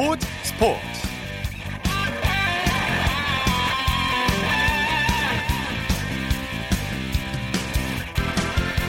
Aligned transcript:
스포츠 0.00 0.26
스포츠. 0.44 0.80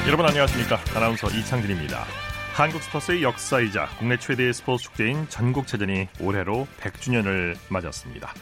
여러분 0.08 0.26
안녕하십니까? 0.26 0.80
아나운서 0.96 1.28
이창진입니다. 1.28 2.06
한국 2.54 2.82
스포츠의 2.82 3.24
역사이자 3.24 3.90
국내 4.00 4.16
최대의 4.16 4.54
스포츠 4.54 4.86
축제인 4.86 5.28
전국체전이 5.28 6.08
올해로 6.22 6.66
100주년을 6.80 7.58
맞았습니다. 7.68 8.34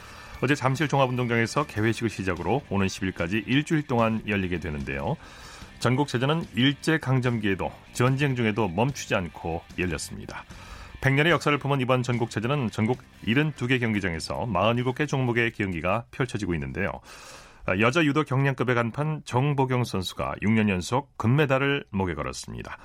어제 0.43 0.53
잠실 0.53 0.87
종합운동장에서 0.87 1.65
개회식을 1.65 2.11
시작으로 2.11 2.61
오는 2.69 2.85
10일까지 2.85 3.47
일주일 3.47 3.87
동안 3.87 4.21
열리게 4.27 4.59
되는데요. 4.59 5.17
전국체전은 5.79 6.45
일제강점기에도 6.53 7.71
전쟁 7.93 8.35
중에도 8.35 8.67
멈추지 8.67 9.15
않고 9.15 9.63
열렸습니다. 9.79 10.45
100년의 11.01 11.29
역사를 11.29 11.57
품은 11.57 11.79
이번 11.79 12.03
전국체전은 12.03 12.71
전국 12.71 12.99
72개 13.25 13.79
경기장에서 13.79 14.45
47개 14.47 15.07
종목의 15.07 15.53
경기가 15.53 16.05
펼쳐지고 16.11 16.53
있는데요. 16.55 16.91
여자 17.79 18.03
유도 18.03 18.23
경량급의 18.23 18.73
간판 18.73 19.21
정보경 19.25 19.83
선수가 19.83 20.35
6년 20.41 20.69
연속 20.69 21.15
금메달을 21.17 21.85
목에 21.91 22.15
걸었습니다. 22.15 22.77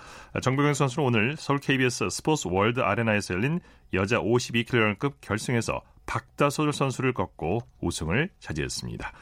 정보경 0.43 0.75
선수는 0.75 1.07
오늘 1.07 1.37
서울 1.39 1.59
KBS 1.59 2.09
스포츠 2.11 2.49
월드 2.49 2.81
아레나에서 2.81 3.35
열린 3.35 3.61
여자 3.95 4.19
52kg급 4.19 5.15
결승에서 5.21 5.81
박다솔 6.07 6.73
선수를 6.73 7.15
꺾고 7.15 7.61
우승을 7.81 8.29
차지했습니다. 8.39 9.13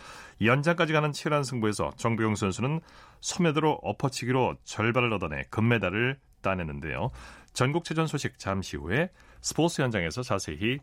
연장까지 0.44 0.92
가는 0.92 1.12
치열한 1.12 1.44
승부에서 1.44 1.92
정보경 1.96 2.34
선수는 2.34 2.80
소매도로 3.20 3.78
엎어치기로 3.82 4.56
절반을 4.64 5.12
얻어내 5.12 5.44
금메달을 5.50 6.18
따내는데요. 6.42 7.12
전국체전 7.52 8.06
소식 8.06 8.38
잠시 8.38 8.76
후에 8.76 9.10
스포츠 9.40 9.82
현장에서 9.82 10.22
자세히 10.22 10.78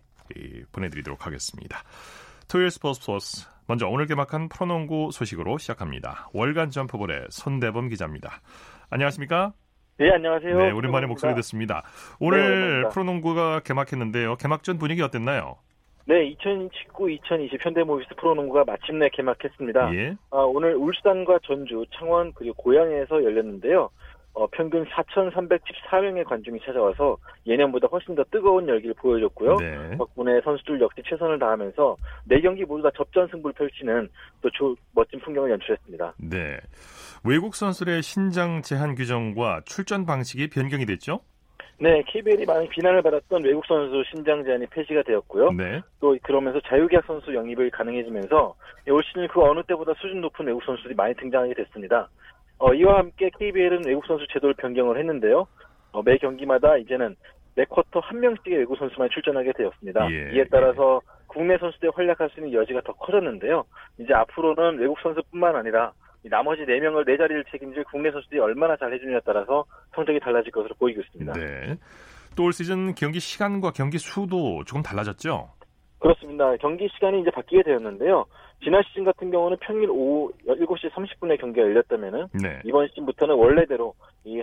보내드리도록 0.71 1.25
하겠습니다. 1.25 1.83
토요일 2.47 2.71
스포츠 2.71 3.01
스포츠 3.01 3.47
먼저 3.67 3.87
오늘 3.87 4.07
개막한 4.07 4.49
프로농구 4.49 5.11
소식으로 5.11 5.57
시작합니다. 5.57 6.29
월간 6.33 6.71
점프볼의 6.71 7.27
손대범 7.29 7.89
기자입니다. 7.89 8.41
안녕하십니까? 8.89 9.53
네, 9.97 10.09
안녕하세요. 10.11 10.57
네, 10.57 10.71
오랜만에 10.71 11.07
목소리 11.07 11.35
듣습니다. 11.35 11.83
오늘 12.19 12.83
네, 12.83 12.89
프로농구가 12.89 13.59
개막했는데요. 13.59 14.37
개막전 14.37 14.77
분위기 14.77 15.01
어땠나요? 15.01 15.57
네, 16.05 16.35
2019-2020 16.35 17.63
현대모비스 17.63 18.15
프로농구가 18.15 18.63
마침내 18.63 19.09
개막했습니다. 19.09 19.93
예. 19.93 20.15
아, 20.31 20.37
오늘 20.37 20.75
울산과 20.75 21.39
전주, 21.43 21.85
창원 21.93 22.33
그리고 22.33 22.55
고양에서 22.55 23.23
열렸는데요. 23.23 23.91
어, 24.33 24.47
평균 24.47 24.85
4,314명의 24.85 26.23
관중이 26.23 26.59
찾아와서 26.65 27.17
예년보다 27.45 27.87
훨씬 27.87 28.15
더 28.15 28.23
뜨거운 28.31 28.67
열기를 28.67 28.93
보여줬고요. 28.95 29.57
네. 29.57 29.97
덕분에 29.97 30.39
선수들 30.41 30.79
역시 30.81 31.01
최선을 31.05 31.39
다하면서 31.39 31.97
네 32.25 32.39
경기 32.41 32.63
모두 32.63 32.83
다 32.83 32.89
접전 32.95 33.27
승부를 33.27 33.53
펼치는 33.53 34.09
또 34.41 34.49
조, 34.51 34.75
멋진 34.93 35.19
풍경을 35.19 35.51
연출했습니다. 35.51 36.13
네. 36.19 36.57
외국 37.23 37.55
선수들의 37.55 38.01
신장 38.01 38.61
제한 38.61 38.95
규정과 38.95 39.61
출전 39.65 40.05
방식이 40.05 40.49
변경이 40.49 40.85
됐죠? 40.85 41.19
네, 41.81 42.03
KBL이 42.07 42.45
많은 42.45 42.67
비난을 42.69 43.01
받았던 43.01 43.43
외국 43.43 43.65
선수 43.65 44.03
신장 44.11 44.43
제한이 44.43 44.65
폐지가 44.67 45.03
되었고요. 45.03 45.51
네. 45.51 45.81
또 46.01 46.17
그러면서 46.23 46.59
자유계약 46.67 47.05
선수 47.05 47.33
영입이 47.33 47.69
가능해지면서 47.71 48.55
올 48.89 49.03
시즌 49.05 49.27
그 49.29 49.41
어느 49.41 49.63
때보다 49.63 49.93
수준 49.95 50.19
높은 50.19 50.45
외국 50.45 50.61
선수들이 50.63 50.93
많이 50.95 51.15
등장하게 51.15 51.53
됐습니다. 51.53 52.09
어, 52.59 52.73
이와 52.73 52.99
함께 52.99 53.29
KBL은 53.37 53.85
외국 53.85 54.05
선수 54.05 54.25
제도를 54.31 54.53
변경을 54.55 54.97
했는데요. 54.99 55.47
어, 55.91 56.03
매 56.03 56.17
경기마다 56.17 56.77
이제는 56.77 57.15
매 57.55 57.65
쿼터 57.65 57.99
한 57.99 58.19
명씩의 58.19 58.57
외국 58.59 58.77
선수만 58.77 59.09
출전하게 59.09 59.53
되었습니다. 59.53 60.11
예, 60.11 60.31
이에 60.35 60.45
따라서 60.51 61.01
예. 61.03 61.19
국내 61.27 61.57
선수들이 61.57 61.91
활약할 61.93 62.29
수 62.29 62.39
있는 62.39 62.53
여지가 62.53 62.81
더 62.81 62.93
커졌는데요. 62.93 63.65
이제 63.97 64.13
앞으로는 64.13 64.79
외국 64.79 64.99
선수뿐만 65.01 65.55
아니라 65.55 65.91
나머지 66.23 66.63
4명을 66.63 67.07
4자리를 67.07 67.49
책임질 67.51 67.85
국내 67.85 68.11
선수들이 68.11 68.39
얼마나 68.39 68.75
잘 68.77 68.93
해주느냐에 68.93 69.21
따라서 69.25 69.65
성적이 69.95 70.19
달라질 70.19 70.51
것으로 70.51 70.75
보이고 70.75 71.01
있습니다. 71.01 71.33
네. 71.33 71.77
또 72.35 72.43
올 72.43 72.53
시즌 72.53 72.93
경기 72.95 73.19
시간과 73.19 73.71
경기 73.71 73.97
수도 73.97 74.63
조금 74.65 74.81
달라졌죠? 74.81 75.49
그렇습니다. 75.99 76.55
경기 76.57 76.87
시간이 76.89 77.21
이제 77.21 77.29
바뀌게 77.31 77.63
되었는데요. 77.63 78.25
지난 78.63 78.81
시즌 78.83 79.03
같은 79.03 79.31
경우는 79.31 79.57
평일 79.61 79.89
오후 79.89 80.31
7시 80.47 80.89
30분에 80.91 81.39
경기가 81.39 81.65
열렸다면은 81.65 82.27
네. 82.41 82.61
이번 82.65 82.87
시즌부터는 82.87 83.35
원래대로 83.35 83.93
이 84.25 84.41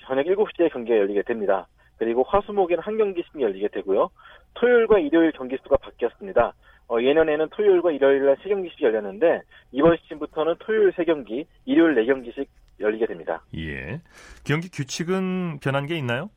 저녁 0.00 0.26
7시에 0.26 0.72
경기가 0.72 0.98
열리게 0.98 1.22
됩니다. 1.22 1.66
그리고 1.98 2.24
화수목에는 2.26 2.82
한 2.82 2.96
경기씩 2.98 3.40
열리게 3.40 3.68
되고요. 3.68 4.10
토요일과 4.54 4.98
일요일 4.98 5.32
경기 5.32 5.56
수가 5.62 5.76
바뀌었습니다. 5.76 6.52
어, 6.88 7.00
예년에는 7.00 7.48
토요일과 7.50 7.92
일요일 7.92 8.26
날 8.26 8.36
3경기씩 8.36 8.82
열렸는데 8.82 9.40
이번 9.72 9.96
시즌부터는 10.02 10.56
토요일 10.58 10.92
3경기, 10.92 11.46
일요일 11.64 11.94
4경기씩 11.94 12.46
열리게 12.80 13.06
됩니다. 13.06 13.42
예. 13.56 14.00
경기 14.44 14.68
규칙은 14.70 15.60
변한 15.60 15.86
게 15.86 15.96
있나요? 15.96 16.28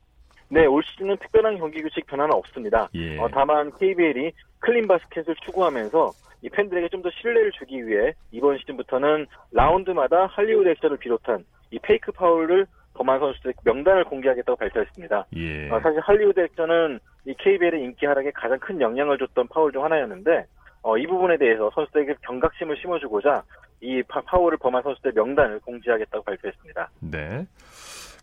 네, 0.50 0.66
올 0.66 0.82
시즌은 0.84 1.18
특별한 1.18 1.58
경기 1.58 1.82
규칙 1.82 2.06
변화는 2.06 2.34
없습니다. 2.34 2.88
예. 2.96 3.18
어, 3.18 3.28
다만 3.34 3.72
KBL이 3.78 4.32
클린 4.60 4.88
바스켓을 4.88 5.36
추구하면서 5.46 6.12
이 6.44 6.50
팬들에게 6.50 6.90
좀 6.90 7.02
더 7.02 7.10
신뢰를 7.22 7.52
주기 7.52 7.86
위해 7.88 8.14
이번 8.32 8.58
시즌부터는 8.60 9.28
라운드마다 9.52 10.28
할리우드 10.28 10.68
액션을 10.70 10.98
비롯한 10.98 11.44
이 11.72 11.80
페이크 11.80 12.12
파울을 12.12 12.66
범한 12.94 13.20
선수들의 13.20 13.54
명단을 13.64 14.06
공개하겠다고 14.06 14.56
발표했습니다. 14.58 15.26
예. 15.36 15.70
어, 15.70 15.80
사실 15.82 16.00
할리우드 16.00 16.40
액션은 16.40 17.00
이 17.26 17.34
KBL의 17.38 17.84
인기 17.84 18.06
하락에 18.06 18.32
가장 18.32 18.58
큰 18.60 18.82
영향을 18.82 19.18
줬던 19.20 19.48
파울 19.50 19.72
중 19.72 19.84
하나였는데 19.84 20.46
어, 20.82 20.98
이 20.98 21.06
부분에 21.06 21.38
대해서 21.38 21.70
선수들에게 21.76 22.16
경각심을 22.26 22.78
심어주고자 22.78 23.44
이 23.82 24.02
파, 24.08 24.22
파울을 24.22 24.58
범한 24.58 24.82
선수들의 24.84 25.14
명단을 25.16 25.60
공지하겠다고 25.60 26.24
발표했습니다. 26.24 26.90
네. 27.02 27.46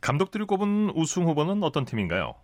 감독들이 0.01 0.45
꼽은 0.45 0.91
우승 0.97 1.25
후보는 1.25 1.63
어떤 1.63 1.85
팀인가요? 1.85 2.35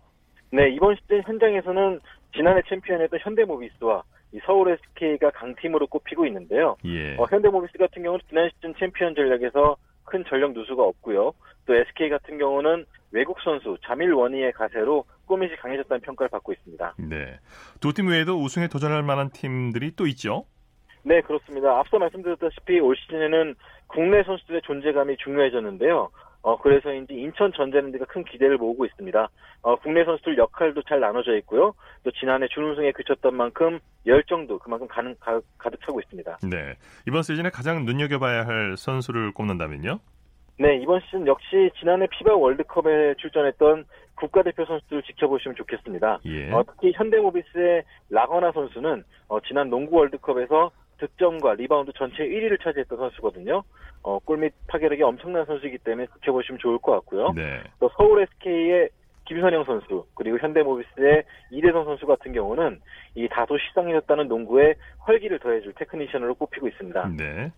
네, 0.51 0.69
이번 0.69 0.95
시즌 0.95 1.21
현장에서는 1.23 1.99
지난해 2.35 2.61
챔피언이었던 2.67 3.19
현대모비스와 3.21 4.03
이 4.33 4.39
서울 4.45 4.71
SK가 4.71 5.31
강팀으로 5.31 5.87
꼽히고 5.87 6.25
있는데요. 6.27 6.75
예. 6.85 7.15
어, 7.17 7.25
현대모비스 7.29 7.77
같은 7.77 8.03
경우는 8.03 8.23
지난 8.29 8.49
시즌 8.55 8.73
챔피언 8.75 9.15
전략에서 9.15 9.77
큰 10.05 10.23
전력 10.27 10.51
누수가 10.53 10.83
없고요. 10.83 11.33
또 11.65 11.75
SK 11.75 12.09
같은 12.09 12.37
경우는 12.37 12.85
외국 13.11 13.37
선수 13.41 13.77
자밀 13.85 14.13
원희의 14.13 14.53
가세로 14.53 15.05
꼬밋이 15.25 15.55
강해졌다는 15.57 16.01
평가를 16.01 16.29
받고 16.29 16.53
있습니다. 16.53 16.95
네. 16.97 17.39
두 17.79 17.93
팀 17.93 18.07
외에도 18.07 18.41
우승에 18.41 18.67
도전할 18.67 19.03
만한 19.03 19.29
팀들이 19.31 19.91
또 19.95 20.07
있죠? 20.07 20.45
네, 21.03 21.21
그렇습니다. 21.21 21.79
앞서 21.79 21.97
말씀드렸다시피 21.99 22.79
올 22.79 22.95
시즌에는 22.95 23.55
국내 23.87 24.23
선수들의 24.23 24.61
존재감이 24.63 25.17
중요해졌는데요. 25.17 26.09
어, 26.43 26.57
그래서인지 26.57 27.13
인천 27.13 27.51
전자랜드가 27.53 28.05
큰 28.05 28.23
기대를 28.23 28.57
모으고 28.57 28.85
있습니다. 28.85 29.29
어, 29.61 29.75
국내 29.77 30.03
선수들 30.03 30.37
역할도 30.37 30.81
잘 30.83 30.99
나눠져 30.99 31.35
있고요. 31.37 31.73
또 32.03 32.11
지난해 32.11 32.47
준우승에 32.47 32.91
그쳤던 32.93 33.35
만큼 33.35 33.79
열정도 34.05 34.57
그만큼 34.57 34.87
가능, 34.87 35.15
가, 35.19 35.39
가득 35.57 35.79
차고 35.81 35.99
있습니다. 36.01 36.39
네. 36.49 36.75
이번 37.07 37.21
시즌에 37.21 37.49
가장 37.49 37.85
눈여겨봐야 37.85 38.45
할 38.47 38.75
선수를 38.75 39.33
꼽는다면요? 39.33 39.99
네, 40.57 40.77
이번 40.77 40.99
시즌 41.01 41.25
역시 41.27 41.71
지난해 41.79 42.07
FIBA 42.07 42.35
월드컵에 42.35 43.15
출전했던 43.15 43.85
국가대표 44.15 44.65
선수들을 44.65 45.03
지켜보시면 45.03 45.55
좋겠습니다. 45.55 46.19
예. 46.25 46.51
어, 46.51 46.63
특히 46.67 46.91
현대모비스의 46.95 47.83
라건아 48.09 48.51
선수는 48.51 49.03
어, 49.27 49.39
지난 49.41 49.69
농구 49.69 49.97
월드컵에서 49.97 50.71
득점과 51.01 51.55
리바운드 51.55 51.91
전체 51.97 52.23
1위를 52.23 52.61
차지했던 52.63 52.97
선수거든요. 52.97 53.63
어, 54.03 54.19
골밑 54.19 54.53
파괴력이 54.67 55.01
엄청난 55.03 55.45
선수이기 55.45 55.79
때문에 55.79 56.07
지켜보시면 56.15 56.59
좋을 56.59 56.77
것 56.77 56.91
같고요. 56.93 57.33
네. 57.35 57.63
또 57.79 57.89
서울 57.97 58.21
SK의 58.21 58.89
김선영 59.25 59.63
선수 59.65 60.05
그리고 60.15 60.37
현대모비스의 60.39 61.23
이대성 61.51 61.85
선수 61.85 62.05
같은 62.05 62.33
경우는 62.33 62.79
이 63.15 63.27
다소 63.29 63.57
시상해졌다는 63.57 64.27
농구에 64.27 64.75
활기를 64.99 65.39
더해줄 65.39 65.73
테크니션으로 65.73 66.35
꼽히고 66.35 66.67
있습니다. 66.67 67.11
네. 67.17 67.51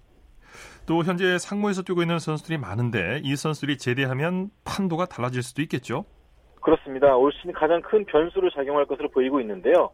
또 0.85 1.03
현재 1.03 1.37
상무에서 1.37 1.81
뛰고 1.81 2.01
있는 2.01 2.19
선수들이 2.19 2.57
많은데 2.57 3.21
이 3.23 3.35
선수들이 3.35 3.77
제대하면 3.77 4.49
판도가 4.65 5.05
달라질 5.05 5.41
수도 5.41 5.61
있겠죠? 5.63 6.05
그렇습니다. 6.61 7.15
올 7.15 7.31
시즌 7.33 7.51
가장 7.53 7.81
큰 7.81 8.05
변수로 8.05 8.49
작용할 8.51 8.85
것으로 8.85 9.09
보이고 9.09 9.41
있는데요. 9.41 9.89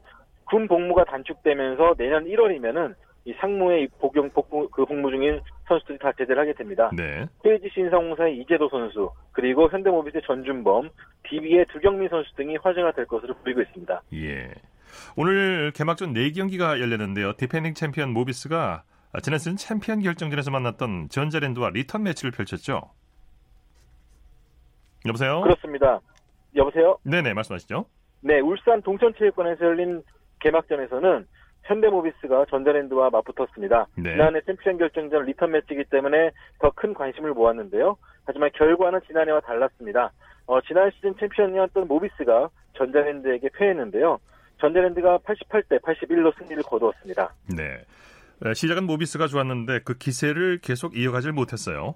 군 0.45 0.67
복무가 0.67 1.05
단축되면서 1.05 1.95
내년 1.97 2.25
1월이면은 2.25 2.95
이 3.29 3.33
상무의 3.39 3.87
복용 3.99 4.27
복무 4.31 4.69
그 4.69 4.83
복무 4.85 5.11
중인 5.11 5.39
선수들이 5.67 5.99
다 5.99 6.11
제대를 6.17 6.41
하게 6.41 6.53
됩니다. 6.53 6.89
네. 6.97 7.27
KGC 7.43 7.81
인삼공사의 7.81 8.39
이재도 8.39 8.69
선수 8.69 9.11
그리고 9.33 9.69
현대모비스의 9.69 10.23
전준범, 10.25 10.89
DB의 11.29 11.67
두경민 11.71 12.09
선수 12.09 12.33
등이 12.35 12.57
화제가 12.57 12.93
될 12.93 13.05
것으로 13.05 13.35
보이고 13.35 13.61
있습니다. 13.61 14.01
예. 14.15 14.51
오늘 15.15 15.71
개막전 15.75 16.13
4경기가 16.13 16.79
열렸는데요. 16.79 17.33
디펜딩 17.33 17.75
챔피언 17.75 18.09
모비스가 18.09 18.81
지난 19.21 19.37
시즌 19.37 19.57
챔피언 19.57 20.01
결정전에서 20.01 20.49
만났던 20.49 21.09
전자랜드와 21.09 21.69
리턴 21.69 22.01
매치를 22.03 22.31
펼쳤죠. 22.31 22.81
여보세요? 25.05 25.41
그렇습니다. 25.41 25.99
여보세요? 26.55 26.97
네네, 27.03 27.35
말씀하시죠. 27.35 27.85
네, 28.21 28.39
울산 28.39 28.81
동천체육관에서 28.81 29.65
열린 29.65 30.01
개막전에서는 30.39 31.27
현대모비스가 31.69 32.45
전자랜드와 32.49 33.11
맞붙었습니다. 33.11 33.87
네. 33.95 34.11
지난해 34.13 34.41
챔피언 34.45 34.77
결정전 34.79 35.25
리턴 35.25 35.51
매치이기 35.51 35.85
때문에 35.91 36.31
더 36.59 36.71
큰 36.71 36.93
관심을 36.93 37.33
모았는데요. 37.33 37.95
하지만 38.25 38.49
결과는 38.55 39.01
지난해와 39.07 39.41
달랐습니다. 39.41 40.11
어, 40.47 40.59
지난 40.61 40.89
시즌 40.91 41.15
챔피언이었던 41.17 41.87
모비스가 41.87 42.49
전자랜드에게 42.77 43.49
패했는데요. 43.53 44.17
전자랜드가 44.59 45.19
88대 45.19 45.79
81로 45.81 46.35
승리를 46.37 46.63
거두었습니다. 46.63 47.33
네. 47.55 47.83
시작은 48.53 48.85
모비스가 48.85 49.27
좋았는데 49.27 49.81
그 49.83 49.97
기세를 49.97 50.59
계속 50.61 50.97
이어가질 50.97 51.33
못했어요. 51.33 51.95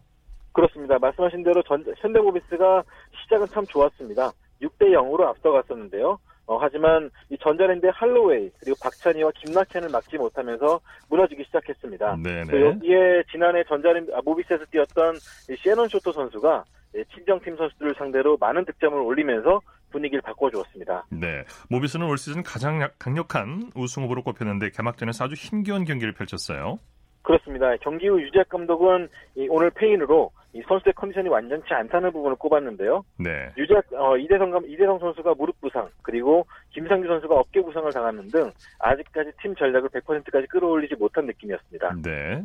그렇습니다. 0.51 0.99
말씀하신 0.99 1.43
대로 1.43 1.63
전, 1.63 1.83
현대모비스가 1.97 2.83
시작은 3.23 3.47
참 3.47 3.65
좋았습니다. 3.65 4.31
6대 4.61 4.91
0으로 4.91 5.21
앞서갔었는데요. 5.21 6.19
어, 6.45 6.57
하지만 6.59 7.09
이 7.29 7.37
전자랜드의 7.37 7.91
할로웨이 7.93 8.51
그리고 8.59 8.77
박찬희와 8.81 9.31
김낙현을 9.35 9.89
막지 9.89 10.17
못하면서 10.17 10.79
무너지기 11.09 11.43
시작했습니다. 11.45 12.17
네네. 12.21 12.61
여기에 12.61 13.23
지난해 13.31 13.63
전자랜드 13.63 14.13
아, 14.13 14.19
모비스에서 14.23 14.65
뛰었던 14.65 15.15
시에넌 15.57 15.87
쇼토 15.87 16.11
선수가 16.11 16.65
친정팀 17.13 17.55
선수들을 17.57 17.95
상대로 17.97 18.37
많은 18.37 18.65
득점을 18.65 18.97
올리면서 18.99 19.61
분위기를 19.91 20.21
바꿔주었습니다. 20.21 21.05
네, 21.11 21.43
모비스는 21.69 22.07
올 22.07 22.17
시즌 22.17 22.43
가장 22.43 22.87
강력한 22.99 23.71
우승 23.75 24.03
후보로 24.03 24.23
꼽혔는데 24.23 24.71
개막전에서 24.71 25.25
아주 25.25 25.35
힘겨운 25.35 25.85
경기를 25.85 26.13
펼쳤어요. 26.13 26.79
그렇습니다. 27.21 27.75
경기 27.77 28.07
후 28.07 28.21
유재학 28.21 28.49
감독은 28.49 29.07
오늘 29.49 29.69
페인으로 29.71 30.31
이 30.53 30.61
선수의 30.67 30.93
컨디션이 30.93 31.29
완전치 31.29 31.73
않다는 31.73 32.11
부분을 32.11 32.35
꼽았는데요. 32.37 33.03
네. 33.17 33.51
유재학 33.57 33.85
어, 33.93 34.15
이대성 34.17 34.61
이대성 34.67 34.99
선수가 34.99 35.33
무릎 35.35 35.59
부상 35.59 35.89
그리고 36.03 36.45
김상규 36.71 37.07
선수가 37.07 37.35
어깨 37.35 37.61
부상을 37.61 37.91
당하는 37.91 38.27
등 38.27 38.51
아직까지 38.79 39.31
팀 39.41 39.55
전략을 39.55 39.89
100%까지 39.89 40.47
끌어올리지 40.47 40.95
못한 40.95 41.25
느낌이었습니다. 41.25 41.95
네. 42.03 42.43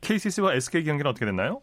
KCC와 0.00 0.54
SK 0.54 0.84
경기는 0.84 1.10
어떻게 1.10 1.26
됐나요? 1.26 1.60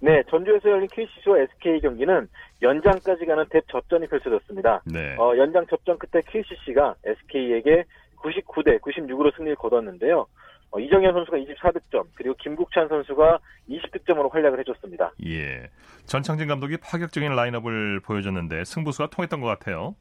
네, 0.00 0.22
전주에서 0.30 0.70
열린 0.70 0.86
KCC와 0.88 1.40
SK 1.40 1.80
경기는 1.80 2.28
연장까지 2.62 3.26
가는 3.26 3.44
대 3.50 3.60
접전이 3.68 4.06
펼쳐졌습니다. 4.06 4.82
네. 4.86 5.16
어, 5.18 5.36
연장 5.36 5.66
접전 5.66 5.98
끝에 5.98 6.22
KCC가 6.26 6.94
SK에게 7.04 7.84
99대 8.18 8.80
96으로 8.80 9.34
승리를 9.36 9.56
거뒀는데요. 9.56 10.26
어, 10.70 10.78
이정현 10.78 11.12
선수가 11.12 11.38
24득점, 11.38 12.06
그리고 12.14 12.34
김국찬 12.36 12.88
선수가 12.88 13.38
20득점으로 13.70 14.30
활약을 14.30 14.58
해줬습니다. 14.60 15.12
예. 15.26 15.68
전창진 16.04 16.46
감독이 16.46 16.76
파격적인 16.76 17.34
라인업을 17.34 18.00
보여줬는데 18.00 18.64
승부수가 18.64 19.10
통했던 19.10 19.40
것 19.40 19.46
같아요. 19.46 19.94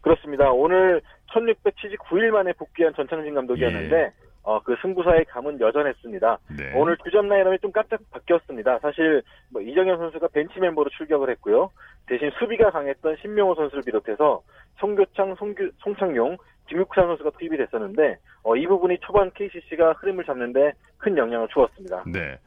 그렇습니다. 0.00 0.50
오늘 0.50 1.00
1679일 1.32 2.30
만에 2.30 2.52
복귀한 2.52 2.94
전창진 2.94 3.34
감독이었는데 3.34 3.96
예. 3.96 4.12
어, 4.44 4.62
그 4.62 4.76
승부사의 4.82 5.24
감은 5.26 5.58
여전했습니다. 5.58 6.38
네. 6.58 6.72
오늘 6.74 6.98
주전 7.02 7.28
라인업이 7.28 7.58
좀 7.60 7.72
깜짝 7.72 8.00
바뀌었습니다. 8.10 8.78
사실 8.80 9.22
뭐 9.50 9.62
이정현 9.62 9.96
선수가 9.96 10.28
벤치 10.28 10.60
멤버로 10.60 10.90
출격을 10.90 11.30
했고요. 11.30 11.70
대신 12.06 12.30
수비가 12.38 12.70
강했던 12.70 13.16
신명호 13.22 13.54
선수를 13.54 13.82
비롯해서 13.86 14.42
송교창, 14.80 15.36
송규, 15.36 15.70
송창용, 15.78 16.36
김육찬 16.68 17.06
선수가 17.06 17.30
투입이 17.38 17.56
됐었는데 17.56 18.18
어, 18.42 18.56
이 18.56 18.66
부분이 18.66 18.98
초반 19.00 19.30
KCC가 19.32 19.92
흐름을 19.92 20.24
잡는데 20.24 20.72
큰 20.98 21.16
영향을 21.16 21.48
주었습니다. 21.48 22.04
네. 22.06 22.38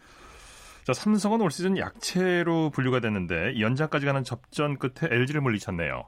자, 0.86 0.94
삼성은 0.94 1.42
올 1.42 1.52
시즌 1.52 1.78
약체로 1.78 2.70
분류가 2.70 3.02
됐는데 3.02 3.60
연장까지 3.60 4.06
가는 4.06 4.24
접전 4.24 4.78
끝에 4.78 5.14
LG를 5.14 5.42
물리쳤네요. 5.42 6.06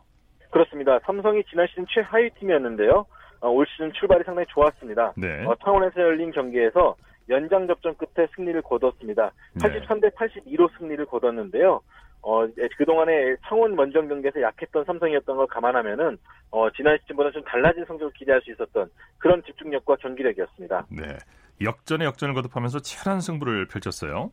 그렇습니다. 0.51 0.99
삼성이 1.05 1.43
지난 1.49 1.67
시즌 1.67 1.85
최하위 1.89 2.29
팀이었는데요. 2.39 3.05
어, 3.41 3.49
올 3.49 3.65
시즌 3.67 3.91
출발이 3.93 4.23
상당히 4.23 4.45
좋았습니다. 4.49 5.13
네. 5.17 5.45
어, 5.45 5.55
창원에서 5.63 5.99
열린 6.01 6.31
경기에서 6.31 6.95
연장 7.29 7.67
접전 7.67 7.95
끝에 7.95 8.27
승리를 8.35 8.59
거뒀습니다. 8.61 9.31
83대 9.57 10.13
82로 10.15 10.69
승리를 10.77 11.05
거뒀는데요. 11.05 11.81
어, 12.21 12.45
그동안에 12.77 13.35
창원 13.47 13.77
원정 13.77 14.07
경기에서 14.07 14.41
약했던 14.41 14.85
삼성이었던 14.85 15.37
걸 15.37 15.47
감안하면은, 15.47 16.17
어, 16.51 16.69
지난 16.71 16.97
시즌보다 17.01 17.31
좀 17.31 17.43
달라진 17.43 17.85
성적을 17.85 18.13
기대할 18.13 18.41
수 18.41 18.51
있었던 18.51 18.89
그런 19.17 19.41
집중력과 19.43 19.95
경기력이었습니다. 19.97 20.87
네. 20.89 21.17
역전의 21.61 22.07
역전을 22.07 22.33
거듭하면서 22.35 22.79
치열한 22.79 23.21
승부를 23.21 23.67
펼쳤어요. 23.67 24.31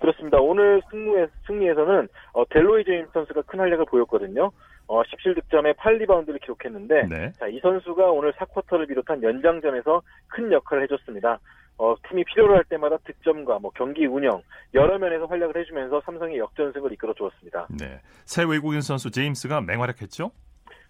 그렇습니다. 0.00 0.38
오늘 0.38 0.80
승무에, 0.90 1.26
승리에서는, 1.46 2.08
어, 2.32 2.44
델로이 2.48 2.84
제임스 2.84 3.10
선수가 3.12 3.42
큰 3.42 3.60
활약을 3.60 3.86
보였거든요. 3.86 4.50
어, 4.86 5.02
17득점에 5.02 5.76
8리바운드를 5.76 6.40
기록했는데, 6.40 7.08
네. 7.08 7.32
자, 7.32 7.46
이 7.48 7.58
선수가 7.60 8.10
오늘 8.10 8.32
4쿼터를 8.32 8.88
비롯한 8.88 9.22
연장전에서 9.22 10.02
큰 10.28 10.50
역할을 10.52 10.84
해줬습니다. 10.84 11.38
어, 11.78 11.94
팀이 12.08 12.24
필요로 12.24 12.56
할 12.56 12.64
때마다 12.64 12.96
득점과 12.98 13.60
뭐 13.60 13.70
경기 13.70 14.04
운영 14.04 14.42
여러 14.74 14.98
면에서 14.98 15.26
활약을 15.26 15.56
해주면서 15.56 16.02
삼성의 16.04 16.38
역전승을 16.38 16.92
이끌어 16.92 17.14
주었습니다. 17.14 17.68
네, 17.78 18.00
새 18.24 18.44
외국인 18.44 18.80
선수 18.80 19.10
제임스가 19.10 19.60
맹활약했죠? 19.62 20.30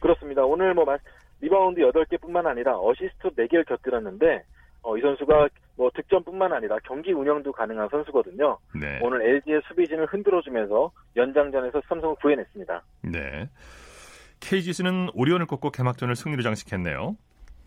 그렇습니다. 0.01 0.45
오늘 0.45 0.75
뭐 0.75 0.87
리바운드 1.41 1.81
8개뿐만 1.81 2.47
아니라 2.47 2.79
어시스트 2.79 3.29
4개를 3.31 3.67
곁들였는데 3.67 4.43
어, 4.83 4.97
이 4.97 5.01
선수가 5.01 5.49
뭐 5.77 5.91
득점뿐만 5.95 6.53
아니라 6.53 6.79
경기 6.85 7.13
운영도 7.13 7.53
가능한 7.53 7.89
선수거든요. 7.91 8.59
네. 8.75 8.99
오늘 9.03 9.23
LG의 9.23 9.61
수비진을 9.69 10.07
흔들어주면서 10.07 10.91
연장전에서 11.17 11.83
삼성을 11.89 12.17
구해냈습니다. 12.17 12.83
네. 13.03 13.49
KGC는 14.41 15.11
오리온을 15.15 15.47
꺾고 15.47 15.71
개막전을 15.71 16.17
승리로 16.17 16.43
장식했네요. 16.43 17.17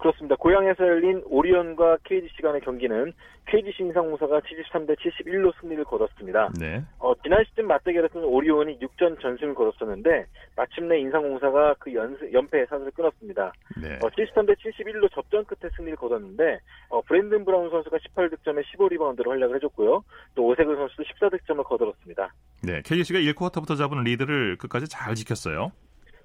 그렇습니다. 0.01 0.35
고향에서 0.35 0.83
열린 0.83 1.21
오리온과 1.27 1.97
KGC 2.05 2.41
간의 2.41 2.61
경기는 2.61 3.13
KGC 3.45 3.83
인상공사가 3.83 4.39
73대 4.39 4.97
71로 4.97 5.53
승리를 5.61 5.83
거뒀습니다. 5.85 6.49
네. 6.59 6.83
어, 6.97 7.13
지난 7.21 7.43
시즌 7.45 7.67
맞대결에서는 7.67 8.25
오리온이 8.27 8.79
6전 8.79 9.21
전승을 9.21 9.53
거뒀었는데 9.53 10.25
마침내 10.55 10.99
인상공사가 10.99 11.75
그 11.77 11.93
연, 11.93 12.17
연패의 12.33 12.65
사슬을 12.67 12.89
끊었습니다. 12.91 13.53
네. 13.79 13.99
어, 14.01 14.09
73대 14.09 14.55
71로 14.57 15.11
접전 15.13 15.45
끝에 15.45 15.69
승리를 15.75 15.95
거뒀는데 15.97 16.59
어, 16.89 17.01
브랜든 17.01 17.45
브라운 17.45 17.69
선수가 17.69 17.97
18득점에 17.97 18.63
15리바운드로 18.73 19.29
활약을 19.29 19.55
해줬고요. 19.57 20.03
또 20.33 20.45
오세근 20.47 20.75
선수도 20.75 21.03
14득점을 21.03 21.63
거들었습니다. 21.63 22.33
네, 22.63 22.81
KGC가 22.83 23.19
1쿼터부터 23.19 23.77
잡은 23.77 24.03
리드를 24.03 24.57
끝까지 24.57 24.87
잘 24.87 25.13
지켰어요. 25.13 25.71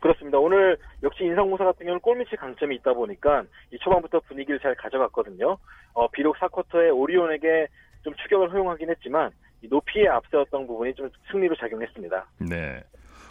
그렇습니다. 0.06 0.38
오늘 0.38 0.78
역시 1.02 1.25
인상공사 1.25 1.64
같은 1.64 1.84
경우는 1.84 2.00
골밑이 2.00 2.36
강점이 2.38 2.76
있다 2.76 2.92
보니까 2.92 3.42
이 3.72 3.78
초반부터 3.78 4.20
분위기를 4.20 4.60
잘 4.60 4.75
가져갔거든요. 4.76 5.58
어, 5.94 6.08
비록 6.10 6.36
4쿼터에 6.36 6.96
오리온에게 6.96 7.66
좀 8.04 8.14
추격을 8.14 8.52
허용하긴 8.52 8.88
했지만 8.90 9.30
높이에 9.62 10.06
앞세웠던 10.06 10.68
부분이 10.68 10.94
좀 10.94 11.10
승리로 11.32 11.56
작용했습니다. 11.56 12.26
네. 12.48 12.84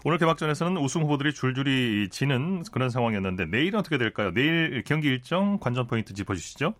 오늘 0.03 0.17
개막전에서는 0.17 0.77
우승 0.77 1.03
후보들이 1.03 1.33
줄줄이 1.33 2.09
지는 2.09 2.63
그런 2.73 2.89
상황이었는데 2.89 3.45
내일은 3.45 3.79
어떻게 3.79 3.97
될까요? 3.97 4.31
내일 4.33 4.83
경기 4.83 5.07
일정 5.07 5.57
관전 5.59 5.87
포인트 5.87 6.13
짚어주시죠. 6.13 6.73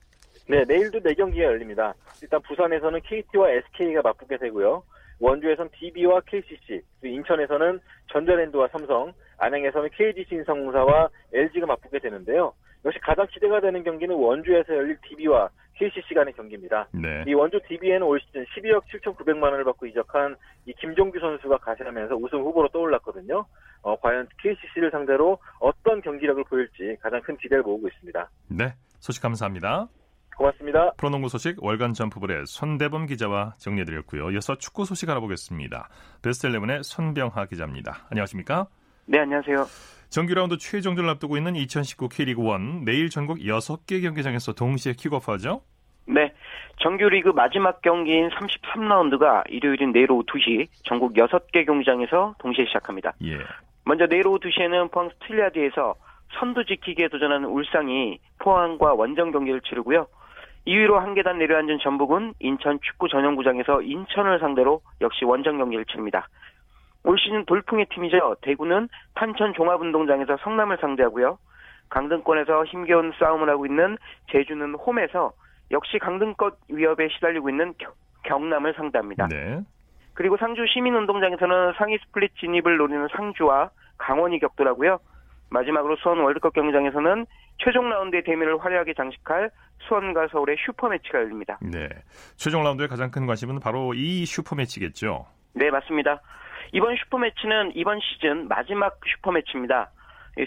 네, 0.49 0.65
내일도 0.65 0.99
4경기가 0.99 1.39
열립니다. 1.39 1.93
일단 2.21 2.41
부산에서는 2.41 2.99
KT와 3.01 3.49
SK가 3.49 4.01
맞붙게 4.03 4.37
되고요. 4.37 4.83
원주에선 5.19 5.69
DB와 5.71 6.21
KCC, 6.21 6.81
인천에서는 7.03 7.79
전자랜드와 8.11 8.67
삼성, 8.69 9.13
안양에서는 9.37 9.89
KGC 9.91 10.35
인상공사와 10.35 11.09
LG가 11.33 11.65
맞붙게 11.65 11.99
되는데요. 11.99 12.53
역시 12.83 12.99
가장 12.99 13.25
기대가 13.31 13.59
되는 13.59 13.83
경기는 13.83 14.15
원주에서 14.15 14.75
열릴 14.75 14.97
DB와 15.01 15.49
KCC 15.75 16.13
간의 16.13 16.33
경기입니다. 16.33 16.87
네. 16.93 17.23
이 17.27 17.33
원주 17.33 17.59
DB에는 17.67 18.03
올 18.03 18.19
시즌 18.21 18.45
12억 18.45 18.83
7,900만 18.85 19.43
원을 19.43 19.63
받고 19.65 19.87
이적한 19.87 20.35
이 20.65 20.73
김종규 20.73 21.19
선수가 21.19 21.57
가세하면서 21.57 22.15
우승 22.15 22.39
후보로 22.39 22.69
떠올랐거든요. 22.69 23.45
어, 23.81 23.95
과연 23.99 24.27
KCC를 24.41 24.91
상대로 24.91 25.37
어떤 25.59 26.01
경기력을 26.01 26.43
보일지 26.45 26.95
가장 27.01 27.21
큰 27.21 27.35
기대를 27.37 27.63
모으고 27.63 27.87
있습니다. 27.87 28.29
네, 28.49 28.73
소식 28.99 29.21
감사합니다. 29.21 29.87
고맙습니다. 30.37 30.91
프로농구 30.97 31.29
소식 31.29 31.63
월간 31.63 31.93
점프볼의 31.93 32.45
손대범 32.45 33.05
기자와 33.05 33.53
정리해드렸고요. 33.57 34.31
이어서 34.31 34.55
축구 34.57 34.85
소식 34.85 35.09
알아보겠습니다. 35.09 35.89
베스트 36.21 36.47
11의 36.47 36.83
손병하 36.83 37.45
기자입니다. 37.45 38.05
안녕하십니까? 38.09 38.67
네, 39.05 39.19
안녕하세요. 39.19 39.65
정규 40.09 40.33
라운드 40.33 40.57
최종전을 40.57 41.09
앞두고 41.11 41.37
있는 41.37 41.55
2019 41.55 42.09
K리그 42.09 42.41
1 42.41 42.85
내일 42.85 43.09
전국 43.09 43.39
6개 43.39 44.01
경기장에서 44.01 44.53
동시에 44.53 44.93
킥오프하죠? 44.93 45.61
네. 46.07 46.33
정규 46.81 47.09
리그 47.09 47.29
마지막 47.29 47.81
경기인 47.81 48.29
33라운드가 48.29 49.43
일요일인 49.49 49.91
내일 49.91 50.11
오후 50.11 50.23
2시 50.23 50.67
전국 50.83 51.13
6개 51.13 51.65
경기장에서 51.65 52.35
동시에 52.39 52.65
시작합니다. 52.65 53.13
예. 53.23 53.37
먼저 53.85 54.05
내일 54.07 54.27
오후 54.27 54.39
2시에는 54.39 54.91
포항 54.91 55.09
스틸야드에서 55.09 55.95
선두 56.39 56.65
지키기에 56.65 57.07
도전하는 57.07 57.47
울산이 57.47 58.19
포항과 58.39 58.93
원정 58.93 59.31
경기를 59.31 59.61
치르고요. 59.61 60.07
2위로 60.67 60.95
한 60.95 61.13
계단 61.13 61.37
내려앉은 61.37 61.79
전북은 61.79 62.33
인천 62.39 62.79
축구 62.81 63.07
전용구장에서 63.07 63.81
인천을 63.81 64.39
상대로 64.39 64.81
역시 65.01 65.25
원정 65.25 65.57
경기를 65.57 65.85
치릅니다. 65.85 66.27
올 67.03 67.19
시즌 67.19 67.45
돌풍의 67.45 67.85
팀이죠. 67.91 68.37
대구는 68.41 68.89
탄천 69.13 69.53
종합운동장에서 69.53 70.37
성남을 70.37 70.77
상대하고요. 70.81 71.37
강등권에서 71.89 72.65
힘겨운 72.65 73.13
싸움을 73.19 73.47
하고 73.49 73.65
있는 73.67 73.97
제주는 74.31 74.73
홈에서 74.73 75.33
역시 75.69 75.99
강등권 75.99 76.51
위협에 76.69 77.09
시달리고 77.09 77.49
있는 77.49 77.73
경남을 78.23 78.73
상대합니다. 78.73 79.27
네. 79.27 79.61
그리고 80.15 80.37
상주 80.37 80.65
시민운동장에서는 80.67 81.73
상위 81.77 81.97
스플릿 81.99 82.35
진입을 82.37 82.77
노리는 82.77 83.07
상주와 83.15 83.69
강원이 83.97 84.39
격돌하고요. 84.39 84.99
마지막으로 85.55 85.95
수원 85.97 86.19
월드컵 86.19 86.53
경기장에서는 86.53 87.25
최종 87.63 87.89
라운드의 87.89 88.23
대미를 88.23 88.57
화려하게 88.63 88.93
장식할 88.93 89.49
수원과 89.87 90.27
서울의 90.31 90.57
슈퍼매치가 90.65 91.19
열립니다. 91.19 91.57
네. 91.61 91.87
최종 92.35 92.63
라운드의 92.63 92.89
가장 92.89 93.09
큰 93.09 93.25
관심은 93.25 93.59
바로 93.59 93.93
이 93.93 94.25
슈퍼매치겠죠? 94.25 95.25
네, 95.53 95.71
맞습니다. 95.71 96.21
이번 96.73 96.95
슈퍼매치는 96.97 97.71
이번 97.75 97.99
시즌 98.01 98.47
마지막 98.47 98.99
슈퍼매치입니다. 99.05 99.91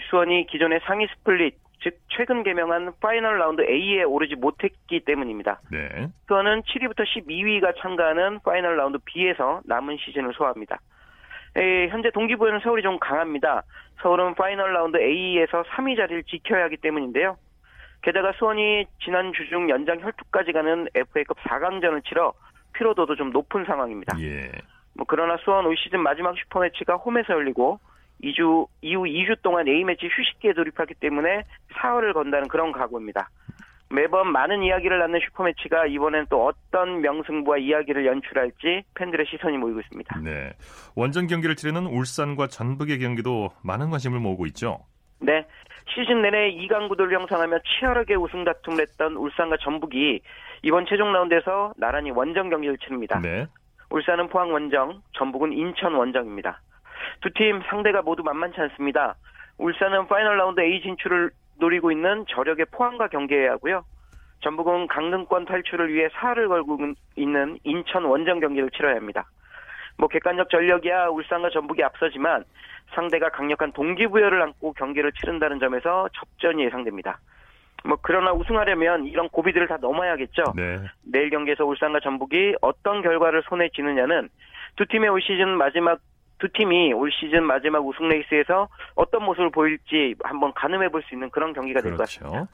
수원이 0.09 0.45
기존의 0.47 0.81
상위 0.85 1.07
스플릿, 1.07 1.57
즉 1.81 1.97
최근 2.09 2.43
개명한 2.43 2.93
파이널 3.01 3.39
라운드 3.39 3.61
A에 3.61 4.03
오르지 4.03 4.35
못했기 4.35 5.05
때문입니다. 5.05 5.61
네. 5.71 6.09
수원은 6.27 6.61
7위부터 6.63 7.05
12위가 7.05 7.73
참가하는 7.81 8.39
파이널 8.43 8.77
라운드 8.77 8.99
B에서 9.05 9.61
남은 9.65 9.97
시즌을 10.05 10.33
소화합니다. 10.33 10.79
에, 11.55 11.87
현재 11.89 12.11
동기부여는 12.11 12.59
서울이 12.61 12.81
좀 12.81 12.99
강합니다. 12.99 13.63
서울은 14.01 14.35
파이널 14.35 14.73
라운드 14.73 14.97
A에서 14.97 15.63
3위 15.63 15.97
자리를 15.97 16.23
지켜야 16.23 16.65
하기 16.65 16.77
때문인데요. 16.77 17.37
게다가 18.01 18.31
수원이 18.33 18.85
지난 19.03 19.33
주중 19.33 19.69
연장 19.69 19.99
혈투까지 19.99 20.53
가는 20.53 20.87
FA컵 20.95 21.37
4강전을 21.39 22.05
치러 22.05 22.33
피로도도 22.73 23.15
좀 23.15 23.31
높은 23.31 23.65
상황입니다. 23.65 24.17
예. 24.21 24.51
뭐 24.93 25.05
그러나 25.07 25.37
수원 25.37 25.65
올 25.65 25.75
시즌 25.77 26.01
마지막 26.01 26.37
슈퍼매치가 26.37 26.95
홈에서 26.95 27.33
열리고 27.33 27.79
2주 28.23 28.67
이후 28.81 29.03
2주 29.03 29.41
동안 29.41 29.67
A매치 29.67 30.07
휴식기에 30.07 30.53
돌입하기 30.53 30.95
때문에 30.95 31.43
사활을 31.73 32.13
건다는 32.13 32.47
그런 32.47 32.71
각오입니다. 32.71 33.29
매번 33.91 34.31
많은 34.31 34.61
이야기를 34.61 34.99
낳는 34.99 35.19
슈퍼매치가 35.19 35.87
이번엔 35.87 36.27
또 36.29 36.45
어떤 36.45 37.01
명승부와 37.01 37.57
이야기를 37.57 38.05
연출할지 38.05 38.83
팬들의 38.95 39.25
시선이 39.29 39.57
모이고 39.57 39.79
있습니다. 39.79 40.19
네. 40.19 40.53
원정 40.95 41.27
경기를 41.27 41.55
치르는 41.55 41.87
울산과 41.87 42.47
전북의 42.47 42.99
경기도 42.99 43.49
많은 43.63 43.89
관심을 43.89 44.19
모으고 44.19 44.45
있죠. 44.47 44.79
네. 45.19 45.45
시즌 45.89 46.21
내내 46.21 46.51
2강 46.51 46.87
구도를 46.87 47.13
형성하며 47.17 47.59
치열하게 47.63 48.13
우승 48.15 48.43
다툼을 48.43 48.81
했던 48.81 49.15
울산과 49.15 49.57
전북이 49.57 50.21
이번 50.61 50.85
최종 50.85 51.11
라운드에서 51.11 51.73
나란히 51.77 52.11
원정 52.11 52.49
경기를 52.49 52.77
치릅니다. 52.77 53.19
네. 53.19 53.47
울산은 53.89 54.29
포항 54.29 54.53
원정, 54.53 55.01
전북은 55.13 55.51
인천 55.53 55.95
원정입니다. 55.95 56.61
두 57.21 57.29
팀 57.33 57.61
상대가 57.69 58.03
모두 58.03 58.21
만만치 58.21 58.61
않습니다. 58.61 59.15
울산은 59.57 60.07
파이널 60.07 60.37
라운드 60.37 60.61
A 60.61 60.79
진출을 60.83 61.31
노리고 61.59 61.91
있는 61.91 62.25
저력의 62.29 62.65
포항과 62.71 63.07
경기해야 63.07 63.51
하고요. 63.53 63.83
전북은 64.41 64.87
강등권 64.87 65.45
탈출을 65.45 65.93
위해 65.93 66.07
사활을 66.13 66.47
걸고 66.47 66.77
있는 67.15 67.59
인천 67.63 68.05
원정 68.05 68.39
경기를 68.39 68.69
치러야 68.71 68.95
합니다. 68.95 69.25
뭐 69.97 70.07
객관적 70.07 70.49
전력이야 70.49 71.07
울산과 71.07 71.49
전북이 71.49 71.83
앞서지만 71.83 72.45
상대가 72.91 73.29
강력한 73.29 73.73
동기부여를 73.73 74.41
안고 74.41 74.73
경기를 74.73 75.11
치른다는 75.11 75.59
점에서 75.59 76.07
접전이 76.13 76.63
예상됩니다. 76.63 77.19
뭐 77.83 77.97
그러나 78.01 78.31
우승하려면 78.31 79.05
이런 79.05 79.29
고비들을 79.29 79.67
다 79.67 79.77
넘어야겠죠. 79.79 80.43
네. 80.55 80.79
내일 81.03 81.29
경기에서 81.29 81.65
울산과 81.65 81.99
전북이 81.99 82.55
어떤 82.61 83.01
결과를 83.01 83.43
손에 83.43 83.69
쥐느냐는 83.73 84.29
두 84.75 84.85
팀의 84.85 85.09
올 85.09 85.21
시즌 85.21 85.49
마지막 85.49 85.99
두 86.39 86.47
팀이 86.53 86.93
올 86.93 87.11
시즌 87.11 87.43
마지막 87.43 87.85
우승 87.85 88.07
레이스에서 88.07 88.69
어떤 88.95 89.23
모습을 89.23 89.51
보일지 89.51 90.15
한번 90.23 90.53
가늠해 90.53 90.89
볼 90.89 91.01
수 91.03 91.13
있는 91.15 91.29
그런 91.29 91.53
경기가 91.53 91.81
될것 91.81 91.97
그렇죠. 91.97 92.19
같습니다. 92.25 92.51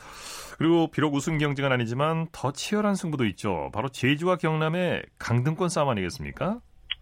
그리고 0.58 0.88
비록 0.92 1.14
우승 1.14 1.38
경쟁은 1.38 1.72
아니지만 1.72 2.28
더 2.32 2.52
치열한 2.52 2.96
승부도 2.96 3.26
있죠. 3.26 3.70
바로 3.74 3.88
제주와 3.90 4.38
경남의 4.38 5.04
강등권 5.20 5.70
싸움 5.70 5.90
아니겠습니까? 5.90 6.60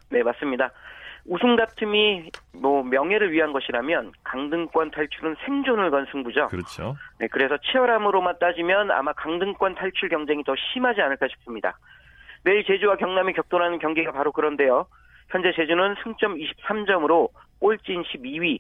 네, 0.09 0.23
맞습니다. 0.23 0.71
우승 1.25 1.55
다툼이 1.55 2.29
뭐 2.53 2.83
명예를 2.83 3.31
위한 3.31 3.53
것이라면 3.53 4.11
강등권 4.25 4.91
탈출은 4.91 5.35
생존을 5.45 5.89
건 5.89 6.05
승부죠. 6.11 6.47
그렇죠. 6.47 6.95
네, 7.19 7.27
그래서 7.31 7.57
치열함으로만 7.57 8.39
따지면 8.39 8.91
아마 8.91 9.13
강등권 9.13 9.75
탈출 9.75 10.09
경쟁이 10.09 10.43
더 10.43 10.53
심하지 10.73 11.01
않을까 11.01 11.27
싶습니다. 11.29 11.77
내일 12.43 12.65
제주와 12.65 12.97
경남이 12.97 13.31
격돌하는 13.33 13.79
경기가 13.79 14.11
바로 14.11 14.33
그런데요. 14.33 14.85
현재 15.29 15.51
제주는 15.55 15.95
승점 16.03 16.35
23점으로 16.35 17.29
꼴찌인 17.59 18.03
12위, 18.03 18.59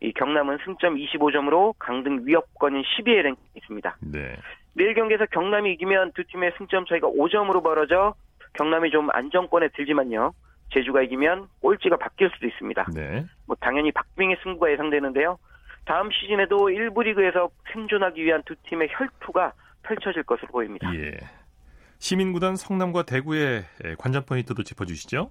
이 0.00 0.12
경남은 0.12 0.58
승점 0.64 0.96
25점으로 0.96 1.74
강등 1.78 2.26
위협권인 2.26 2.82
10위에 2.82 3.22
랭크 3.22 3.40
있습니다. 3.56 3.96
네. 4.12 4.36
내일 4.74 4.94
경기에서 4.94 5.26
경남이 5.26 5.72
이기면 5.74 6.12
두 6.12 6.24
팀의 6.24 6.52
승점 6.58 6.84
차이가 6.86 7.08
5점으로 7.08 7.62
벌어져 7.62 8.14
경남이 8.54 8.90
좀 8.90 9.08
안정권에 9.12 9.68
들지만요. 9.68 10.32
제주가 10.72 11.02
이기면 11.02 11.48
꼴찌가 11.60 11.96
바뀔 11.96 12.30
수도 12.30 12.46
있습니다. 12.46 12.86
네. 12.94 13.24
뭐 13.46 13.56
당연히 13.60 13.92
박빙의 13.92 14.38
승부가 14.42 14.72
예상되는데요. 14.72 15.38
다음 15.84 16.10
시즌에도 16.10 16.68
1부 16.68 17.04
리그에서 17.04 17.50
생존하기 17.72 18.24
위한 18.24 18.42
두 18.44 18.56
팀의 18.68 18.88
혈투가 18.90 19.52
펼쳐질 19.82 20.22
것으로 20.22 20.48
보입니다. 20.48 20.92
예. 20.94 21.18
시민구단 21.98 22.56
성남과 22.56 23.04
대구의 23.04 23.64
관전 23.98 24.24
포인트도 24.24 24.62
짚어주시죠. 24.62 25.30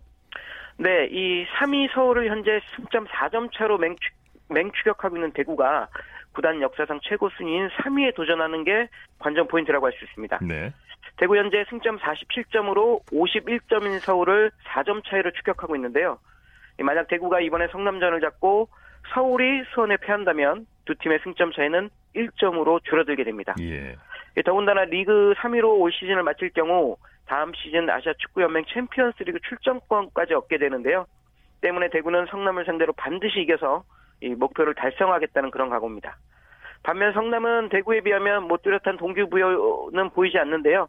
네, 0.78 1.08
이 1.12 1.46
3위 1.58 1.94
서울을 1.94 2.30
현재 2.30 2.60
승점 2.76 3.06
4점 3.06 3.52
차로 3.54 3.78
맹추, 3.78 4.10
맹추격하고 4.50 5.18
있는 5.18 5.32
대구가 5.32 5.88
구단 6.34 6.62
역사상 6.62 7.00
최고 7.04 7.30
순위인 7.30 7.70
3위에 7.70 8.16
도전하는 8.16 8.64
게 8.64 8.90
관전 9.20 9.48
포인트라고 9.48 9.86
할 9.86 9.94
수 9.94 10.04
있습니다. 10.06 10.40
네. 10.42 10.74
대구 11.18 11.38
현재 11.38 11.64
승점 11.70 12.00
47점으로 12.00 13.06
51점인 13.12 14.00
서울을 14.00 14.52
4점 14.66 15.04
차이로 15.06 15.32
추격하고 15.32 15.76
있는데요. 15.76 16.18
만약 16.80 17.08
대구가 17.08 17.40
이번에 17.40 17.68
성남전을 17.68 18.20
잡고 18.22 18.68
서울이 19.14 19.64
수원에 19.74 19.98
패한다면 19.98 20.66
두 20.86 20.96
팀의 20.96 21.20
승점 21.24 21.52
차이는 21.52 21.90
1점으로 22.16 22.84
줄어들게 22.84 23.24
됩니다. 23.24 23.54
예. 23.62 23.96
더군다나 24.44 24.86
리그 24.86 25.36
3위로 25.38 25.80
올 25.80 25.92
시즌을 25.92 26.24
마칠 26.24 26.50
경우 26.54 26.98
다음 27.26 27.54
시즌 27.54 27.90
아시아 27.90 28.14
축구연맹 28.18 28.66
챔피언스리그 28.74 29.40
출전권까지 29.48 30.34
얻게 30.34 30.58
되는데요. 30.58 31.06
때문에 31.62 31.90
대구는 31.90 32.28
성남을 32.30 32.66
상대로 32.66 32.94
반드시 32.94 33.40
이겨서 33.42 33.84
이 34.22 34.30
목표를 34.30 34.76
달성하겠다는 34.76 35.52
그런 35.52 35.70
각오입니다. 35.70 36.18
반면 36.84 37.14
성남은 37.14 37.70
대구에 37.70 38.02
비하면 38.02 38.48
못 38.48 38.62
뚜렷한 38.62 38.98
동기부여는 38.98 40.10
보이지 40.14 40.38
않는데요. 40.38 40.88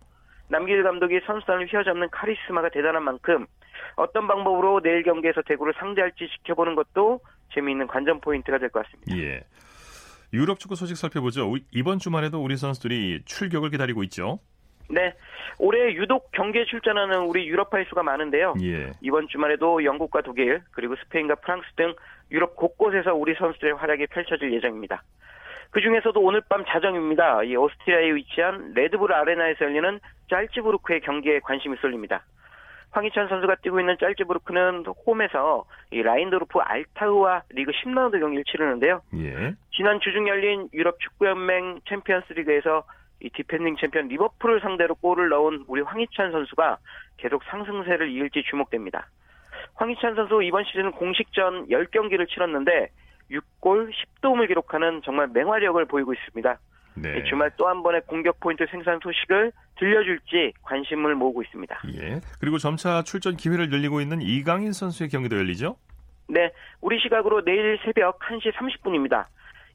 남길 0.49 0.83
감독이 0.83 1.21
선수단을 1.25 1.69
휘어잡는 1.73 2.11
카리스마가 2.11 2.69
대단한 2.71 3.03
만큼 3.05 3.47
어떤 3.97 4.26
방법으로 4.26 4.81
내일 4.83 5.03
경기에서 5.05 5.41
대구를 5.43 5.73
상대할지 5.79 6.29
지켜보는 6.29 6.75
것도 6.75 7.21
재미있는 7.55 7.87
관전 7.87 8.21
포인트가 8.21 8.59
될 8.59 8.69
것 8.71 8.85
같습니다. 8.85 9.17
예. 9.17 9.45
유럽 10.33 10.59
축구 10.59 10.75
소식 10.75 10.97
살펴보죠. 10.97 11.55
이번 11.71 12.00
주말에도 12.00 12.43
우리 12.43 12.57
선수들이 12.57 13.23
출격을 13.25 13.71
기다리고 13.71 14.03
있죠. 14.05 14.41
네. 14.91 15.14
올해 15.59 15.93
유독 15.95 16.31
경기에 16.33 16.65
출전하는 16.65 17.21
우리 17.21 17.47
유럽파의 17.47 17.87
수가 17.89 18.03
많은데요. 18.03 18.55
예. 18.63 18.93
이번 19.01 19.29
주말에도 19.29 19.85
영국과 19.85 20.23
독일, 20.23 20.63
그리고 20.73 20.97
스페인과 20.97 21.37
프랑스 21.37 21.67
등 21.77 21.95
유럽 22.31 22.57
곳곳에서 22.57 23.15
우리 23.15 23.35
선수들의 23.35 23.75
활약이 23.75 24.07
펼쳐질 24.09 24.53
예정입니다. 24.53 25.03
그 25.71 25.81
중에서도 25.81 26.19
오늘 26.21 26.41
밤 26.49 26.65
자정입니다. 26.65 27.43
이 27.43 27.57
오스트리아에 27.57 28.15
위치한 28.15 28.73
레드불 28.75 29.13
아레나에서 29.13 29.65
열리는 29.65 29.99
짤츠부르크의 30.31 31.01
경기에 31.01 31.41
관심이 31.41 31.77
쏠립니다. 31.81 32.23
황희찬 32.93 33.27
선수가 33.27 33.57
뛰고 33.57 33.81
있는 33.81 33.97
짤츠부르크는 33.99 34.85
홈에서 35.05 35.65
이 35.91 36.01
라인도르프 36.01 36.61
알타흐와 36.61 37.43
리그 37.51 37.73
10라운드 37.73 38.21
경기를 38.21 38.45
치르는데요. 38.45 39.03
예. 39.17 39.55
지난 39.73 39.99
주중 40.01 40.29
열린 40.29 40.69
유럽 40.73 41.01
축구연맹 41.01 41.81
챔피언스리그에서 41.89 42.85
이 43.25 43.31
디펜딩 43.31 43.76
챔피언 43.81 44.09
리버풀을 44.09 44.61
상대로 44.61 44.95
골을 44.97 45.31
넣은 45.31 45.64
우리 45.66 45.81
황희찬 45.81 46.31
선수가 46.31 46.76
계속 47.16 47.43
상승세를 47.45 48.11
이을지 48.11 48.43
주목됩니다. 48.49 49.09
황희찬 49.76 50.14
선수 50.14 50.43
이번 50.43 50.64
시즌 50.64 50.93
공식전 50.93 51.69
10경기를 51.69 52.28
치렀는데 52.28 52.90
6골 53.31 53.90
10도움을 54.21 54.47
기록하는 54.49 55.00
정말 55.04 55.28
맹활약을 55.28 55.87
보이고 55.87 56.12
있습니다. 56.12 56.59
네. 56.97 57.25
주말 57.25 57.50
또 57.57 57.66
한 57.66 57.83
번의 57.83 58.02
공격 58.07 58.38
포인트 58.40 58.66
생산 58.71 59.00
소식을 59.02 59.50
들려줄지 59.78 60.52
관심을 60.62 61.14
모으고 61.14 61.43
있습니다. 61.43 61.81
예. 61.97 62.21
그리고 62.38 62.59
점차 62.59 63.02
출전 63.02 63.37
기회를 63.37 63.73
늘리고 63.73 64.00
있는 64.02 64.21
이강인 64.21 64.73
선수의 64.73 65.09
경기도 65.09 65.37
열리죠? 65.38 65.76
네. 66.28 66.52
우리 66.83 67.00
시각으로 67.00 67.43
내일 67.45 67.78
새벽 67.85 68.19
1시 68.21 68.52
30분입니다. 68.52 69.25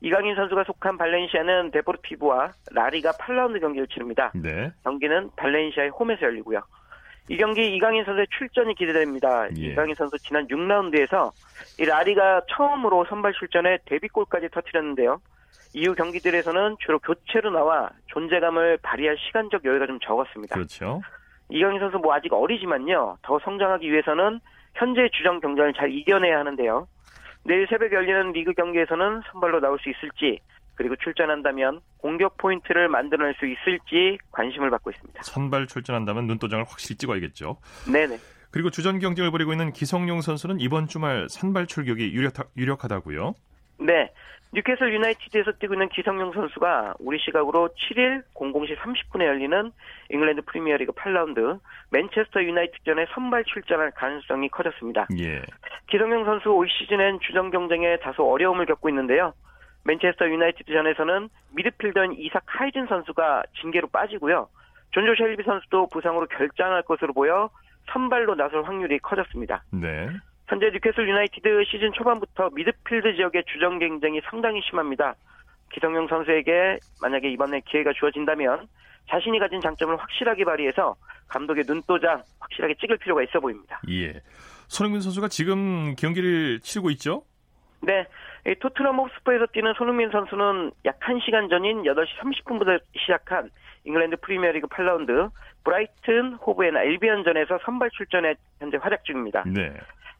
이강인 0.02 0.36
선수가 0.36 0.64
속한 0.64 0.98
발렌시아는 0.98 1.72
데포르티브와 1.72 2.54
라리가 2.72 3.12
8라운드 3.12 3.60
경기를 3.60 3.88
치릅니다. 3.88 4.32
네. 4.34 4.72
경기는 4.84 5.30
발렌시아의 5.36 5.90
홈에서 5.90 6.22
열리고요. 6.24 6.62
이 7.28 7.38
경기 7.38 7.76
이강인 7.76 8.06
선수의 8.06 8.28
출전이 8.38 8.76
기대됩니다. 8.76 9.48
예. 9.58 9.68
이강인 9.68 9.94
선수 9.94 10.18
지난 10.18 10.48
6라운드에서 10.48 11.32
이 11.80 11.86
라리가 11.86 12.42
처음으로 12.50 13.06
선발 13.08 13.34
출전에 13.34 13.80
데뷔골까지 13.86 14.50
터뜨렸는데요. 14.50 15.22
이후 15.74 15.94
경기들에서는 15.94 16.78
주로 16.80 16.98
교체로 17.00 17.52
나와 17.52 17.92
존재감을 18.08 18.80
발휘할 18.82 19.18
시간적 19.20 19.66
여유가 19.66 19.86
좀 19.86 20.00
적었습니다. 20.00 20.56
그렇죠. 20.56 21.02
이경희 21.50 21.78
선수 21.80 21.98
뭐 21.98 22.14
아직 22.14 22.34
어리지만요. 22.34 23.18
더 23.22 23.40
성장하기 23.40 23.92
위해서는 23.92 24.40
현재 24.74 25.08
주전 25.14 25.40
경쟁을 25.40 25.74
잘 25.74 25.92
이겨내야 25.92 26.40
하는데요. 26.40 26.88
내일 27.50 27.66
새벽에 27.68 27.96
열리는 27.96 28.32
리그 28.32 28.54
경기에서는 28.54 29.24
선발로 29.32 29.60
나올 29.60 29.80
수 29.80 29.90
있을지 29.90 30.40
그리고 30.76 30.96
출전한다면 30.96 31.82
공격 31.98 32.38
포인트를 32.38 32.88
만들어낼 32.90 33.34
수 33.40 33.48
있을지 33.48 34.20
관심을 34.32 34.70
받고 34.70 34.92
있습니다. 34.92 35.24
선발 35.24 35.66
출전한다면 35.66 36.28
눈도장을 36.28 36.64
확실히 36.64 36.96
찍어야겠죠. 36.98 37.58
네네. 37.92 38.20
그리고 38.52 38.70
주전 38.70 39.00
경쟁을 39.00 39.32
벌이고 39.32 39.52
있는 39.52 39.74
기성용 39.74 40.22
선수는 40.22 40.60
이번 40.60 40.88
주말 40.88 41.28
선발 41.28 41.66
출격이 41.66 42.14
유력, 42.14 42.34
유력하다고요? 42.56 43.34
네. 43.80 44.12
뉴캐슬 44.52 44.94
유나이티드에서 44.94 45.52
뛰고 45.54 45.76
있는 45.76 45.90
기성용 45.90 46.32
선수가 46.34 46.96
우리 47.00 47.20
시각으로 47.20 47.70
7일 47.70 48.24
00시 48.34 48.78
30분에 48.78 49.26
열리는 49.26 49.72
잉글랜드 50.10 50.42
프리미어리그 50.44 50.92
8라운드 50.94 51.60
맨체스터 51.92 52.42
유나이티드전에 52.42 53.06
선발 53.14 53.44
출전할 53.46 53.92
가능성이 53.92 54.50
커졌습니다. 54.50 55.08
예. 55.20 55.44
기성용 55.88 56.26
선수 56.26 56.50
올 56.50 56.68
시즌엔 56.68 57.20
주전 57.22 57.52
경쟁에 57.52 57.98
다소 57.98 58.28
어려움을 58.32 58.66
겪고 58.66 58.90
있는데요. 58.90 59.34
맨체스터 59.84 60.28
유나이티드전에서는 60.28 61.30
미드필더인 61.56 62.14
이삭 62.18 62.44
하이든 62.48 62.88
선수가 62.88 63.44
징계로 63.62 63.88
빠지고요. 63.90 64.50
존조 64.92 65.14
셸비 65.16 65.44
선수도 65.44 65.88
부상으로 65.90 66.26
결장할 66.26 66.82
것으로 66.84 67.14
보여 67.14 67.52
선발로 67.92 68.36
나설 68.36 68.64
확률이 68.64 69.00
커졌습니다. 69.00 69.64
네. 69.72 70.10
현재 70.50 70.72
뉴캐슬 70.72 71.08
유나이티드 71.08 71.64
시즌 71.66 71.94
초반부터 71.94 72.50
미드필드 72.56 73.16
지역의 73.16 73.44
주전 73.54 73.78
경쟁이 73.78 74.20
상당히 74.28 74.62
심합니다. 74.68 75.14
기성용 75.72 76.08
선수에게 76.08 76.80
만약에 77.04 77.30
이번에 77.30 77.62
기회가 77.68 77.94
주어진다면 77.94 78.68
자신이 79.08 79.38
가진 79.38 79.62
장점을 79.62 79.96
확실하게 79.96 80.46
발휘해서 80.46 80.96
감독의 81.28 81.66
눈도장 81.68 82.24
확실하게 82.40 82.74
찍을 82.82 82.98
필요가 82.98 83.22
있어 83.22 83.40
보입니다. 83.40 83.80
예. 83.92 84.14
손흥민 84.68 85.02
선수가 85.02 85.28
지금 85.28 85.96
경기를 85.96 86.60
치르고 86.62 86.90
있죠? 86.92 87.24
네. 87.82 88.08
토트넘 88.60 88.98
호스퍼에서 88.98 89.46
뛰는 89.54 89.74
손흥민 89.78 90.10
선수는 90.10 90.72
약 90.86 91.00
1시간 91.00 91.52
전인 91.52 91.84
8시 91.84 92.08
30분부터 92.22 92.82
시작한 92.98 93.52
잉글랜드 93.84 94.18
프리미어리그 94.22 94.68
8라운드 94.68 95.30
브라이튼 95.64 96.34
호브 96.34 96.66
앤 96.66 96.76
알비언전에서 96.76 97.60
선발 97.64 97.92
출전해 97.92 98.34
현재 98.60 98.78
활약 98.78 99.06
중입니다. 99.06 99.44
네. 99.46 99.72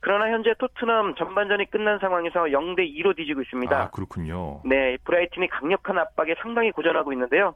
그러나 0.02 0.30
현재 0.30 0.54
토트넘 0.58 1.16
전반전이 1.16 1.70
끝난 1.72 2.00
상황에서 2.00 2.46
0대 2.46 2.80
2로 2.98 3.16
뒤지고 3.16 3.42
있습니다. 3.42 3.76
아, 3.78 3.90
그렇군요. 3.90 4.62
네, 4.66 4.98
브라이튼이 5.04 5.48
강력한 5.50 5.98
압박에 5.98 6.36
상당히 6.42 6.72
고전하고 6.72 7.12
있는데요. 7.14 7.56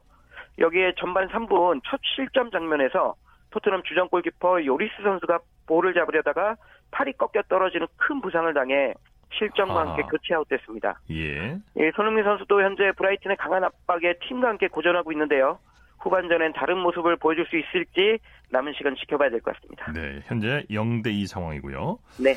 여기에 0.58 0.94
전반 0.98 1.28
3분 1.28 1.80
첫 1.88 2.00
실점 2.14 2.50
장면에서 2.50 3.14
토트넘 3.50 3.82
주전 3.84 4.08
골키퍼 4.08 4.64
요리스 4.66 4.94
선수가 5.02 5.38
볼을 5.66 5.94
잡으려다가 5.94 6.56
팔이 6.90 7.14
꺾여 7.14 7.42
떨어지는 7.48 7.86
큰 7.96 8.20
부상을 8.20 8.52
당해 8.52 8.94
실점과 9.32 9.80
함께 9.80 10.02
아. 10.04 10.06
교체 10.06 10.34
아웃됐습니다. 10.34 11.00
예. 11.10 11.56
예, 11.76 11.90
손흥민 11.96 12.24
선수도 12.24 12.62
현재 12.62 12.92
브라이튼의 12.96 13.36
강한 13.36 13.64
압박에 13.64 14.14
팀과 14.28 14.48
함께 14.48 14.68
고전하고 14.68 15.10
있는데요. 15.12 15.58
후반전엔 16.08 16.52
다른 16.52 16.78
모습을 16.78 17.16
보여줄 17.16 17.46
수 17.46 17.56
있을지 17.56 18.18
남은 18.50 18.74
시간 18.76 18.94
지켜봐야 18.94 19.30
될 19.30 19.40
것 19.40 19.54
같습니다. 19.56 19.90
네, 19.92 20.20
현재 20.26 20.64
0대 20.70 21.06
2 21.08 21.26
상황이고요. 21.26 21.98
네. 22.22 22.34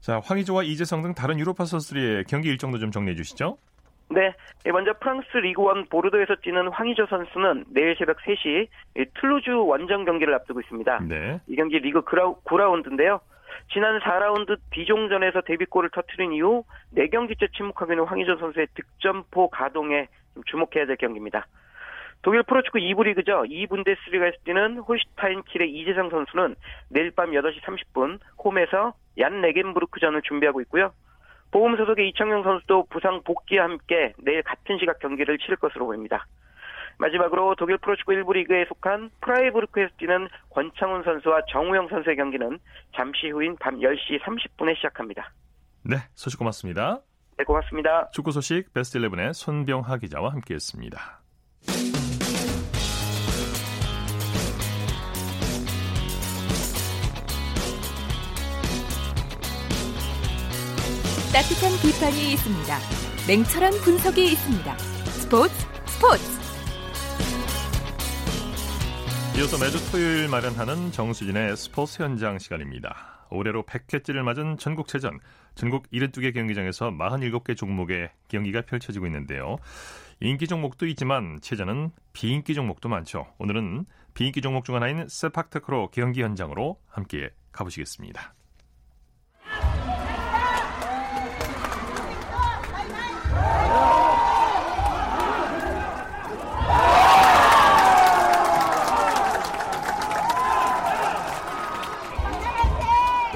자, 0.00 0.20
황희조와 0.22 0.62
이재성 0.62 1.02
등 1.02 1.14
다른 1.14 1.38
유로파 1.38 1.64
선수들의 1.64 2.24
경기 2.28 2.48
일정도 2.48 2.78
좀 2.78 2.90
정리해 2.90 3.16
주시죠. 3.16 3.56
네, 4.10 4.32
먼저 4.70 4.92
프랑스 5.00 5.26
리그1 5.32 5.88
보르도에서 5.90 6.36
뛰는 6.42 6.68
황의조 6.68 7.06
선수는 7.06 7.64
내일 7.70 7.96
새벽 7.98 8.18
3시 8.18 8.68
툴루즈 9.20 9.50
원정 9.50 10.04
경기를 10.04 10.32
앞두고 10.34 10.60
있습니다. 10.60 11.00
네. 11.08 11.40
이 11.48 11.56
경기 11.56 11.78
리그 11.78 12.02
9라운드인데요. 12.04 13.18
지난 13.72 13.98
4라운드 13.98 14.58
디종전에서 14.70 15.40
데뷔골을 15.40 15.90
터트린 15.90 16.32
이후 16.34 16.62
4경기째 16.96 17.52
침묵하고 17.56 17.94
있는 17.94 18.04
황의조 18.04 18.36
선수의 18.36 18.68
득점포 18.74 19.48
가동에 19.50 20.06
주목해야 20.44 20.86
될 20.86 20.96
경기입니다. 20.96 21.46
독일 22.26 22.42
프로축구 22.42 22.78
2부 22.78 23.04
리그죠. 23.04 23.44
2분데스리가에서 23.44 24.34
뛰는 24.42 24.78
홀슈타인 24.78 25.44
킬의 25.44 25.70
이재성 25.72 26.10
선수는 26.10 26.56
내일 26.88 27.12
밤 27.12 27.30
8시 27.30 27.62
30분 27.62 28.18
홈에서 28.42 28.94
얀 29.18 29.40
레겐스부르크전을 29.42 30.22
준비하고 30.22 30.60
있고요. 30.62 30.92
보험 31.52 31.76
소속의 31.76 32.08
이창용 32.08 32.42
선수도 32.42 32.86
부상 32.90 33.22
복귀와 33.22 33.66
함께 33.66 34.12
내일 34.18 34.42
같은 34.42 34.76
시각 34.80 34.98
경기를 34.98 35.38
치를 35.38 35.56
것으로 35.58 35.86
보입니다. 35.86 36.26
마지막으로 36.98 37.54
독일 37.54 37.78
프로축구 37.78 38.10
1부 38.10 38.32
리그에 38.32 38.64
속한 38.64 39.10
프라이부르크에서 39.20 39.94
뛰는 39.96 40.26
권창훈 40.50 41.04
선수와 41.04 41.42
정우영 41.52 41.86
선수의 41.90 42.16
경기는 42.16 42.58
잠시 42.96 43.30
후인 43.30 43.54
밤 43.60 43.78
10시 43.78 44.20
30분에 44.22 44.74
시작합니다. 44.74 45.30
네, 45.84 45.98
소식 46.16 46.38
고맙습니다. 46.38 47.02
네, 47.38 47.44
고맙습니다. 47.44 48.10
축구 48.10 48.32
소식 48.32 48.74
베스트 48.74 48.98
11의 48.98 49.32
손병하 49.32 49.98
기자와 49.98 50.32
함께했습니다. 50.32 51.20
따뜻한 61.36 61.70
비판이 61.82 62.32
있습니다. 62.32 62.78
냉철한 63.28 63.72
분석이 63.84 64.24
있습니다. 64.24 64.78
스포츠 64.78 65.52
스포츠. 65.84 66.24
이어서 69.36 69.62
매주 69.62 69.92
토요일 69.92 70.28
마련하는 70.28 70.92
정수진의 70.92 71.58
스포츠 71.58 72.02
현장 72.02 72.38
시간입니다. 72.38 73.26
올해로 73.28 73.64
100회째를 73.64 74.22
맞은 74.22 74.56
전국체전, 74.56 75.20
전국 75.54 75.90
72개 75.90 76.32
경기장에서 76.32 76.90
47개 76.90 77.54
종목의 77.54 78.12
경기가 78.28 78.62
펼쳐지고 78.62 79.04
있는데요. 79.04 79.58
인기 80.20 80.46
종목도 80.46 80.86
있지만 80.86 81.40
체전은 81.42 81.90
비인기 82.14 82.54
종목도 82.54 82.88
많죠. 82.88 83.26
오늘은 83.36 83.84
비인기 84.14 84.40
종목 84.40 84.64
중 84.64 84.74
하나인 84.74 85.06
세팍테크로 85.06 85.90
경기 85.90 86.22
현장으로 86.22 86.80
함께 86.88 87.28
가보시겠습니다. 87.52 88.35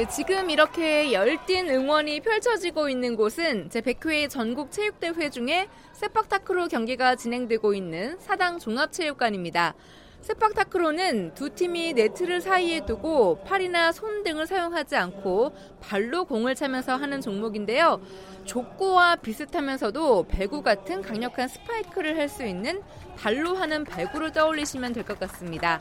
네, 0.01 0.09
지금 0.09 0.49
이렇게 0.49 1.13
열띤 1.13 1.69
응원이 1.69 2.21
펼쳐지고 2.21 2.89
있는 2.89 3.17
곳은 3.17 3.69
제100회 3.69 4.31
전국 4.31 4.73
체육대회 4.73 5.29
중에 5.29 5.69
세팍타크로 5.93 6.69
경기가 6.69 7.17
진행되고 7.17 7.75
있는 7.75 8.19
사당 8.19 8.59
종합체육관입니다. 8.59 9.75
세팍 10.23 10.55
타크로는 10.55 11.35
두 11.35 11.51
팀이 11.51 11.95
네트를 11.95 12.41
사이에 12.41 12.85
두고 12.85 13.43
팔이나 13.45 13.91
손 13.93 14.23
등을 14.23 14.47
사용하지 14.47 14.97
않고 14.97 15.53
발로 15.81 16.25
공을 16.27 16.55
차면서 16.55 16.97
하는 16.97 17.21
종목인데요. 17.21 18.01
족구와 18.45 19.17
비슷하면서도 19.17 20.27
배구 20.29 20.63
같은 20.63 21.03
강력한 21.03 21.49
스파이크를 21.49 22.17
할 22.19 22.29
수 22.29 22.45
있는 22.45 22.81
발로 23.17 23.57
하는 23.57 23.85
배구를 23.85 24.33
떠올리시면 24.33 24.93
될 24.93 25.05
것 25.05 25.19
같습니다. 25.19 25.81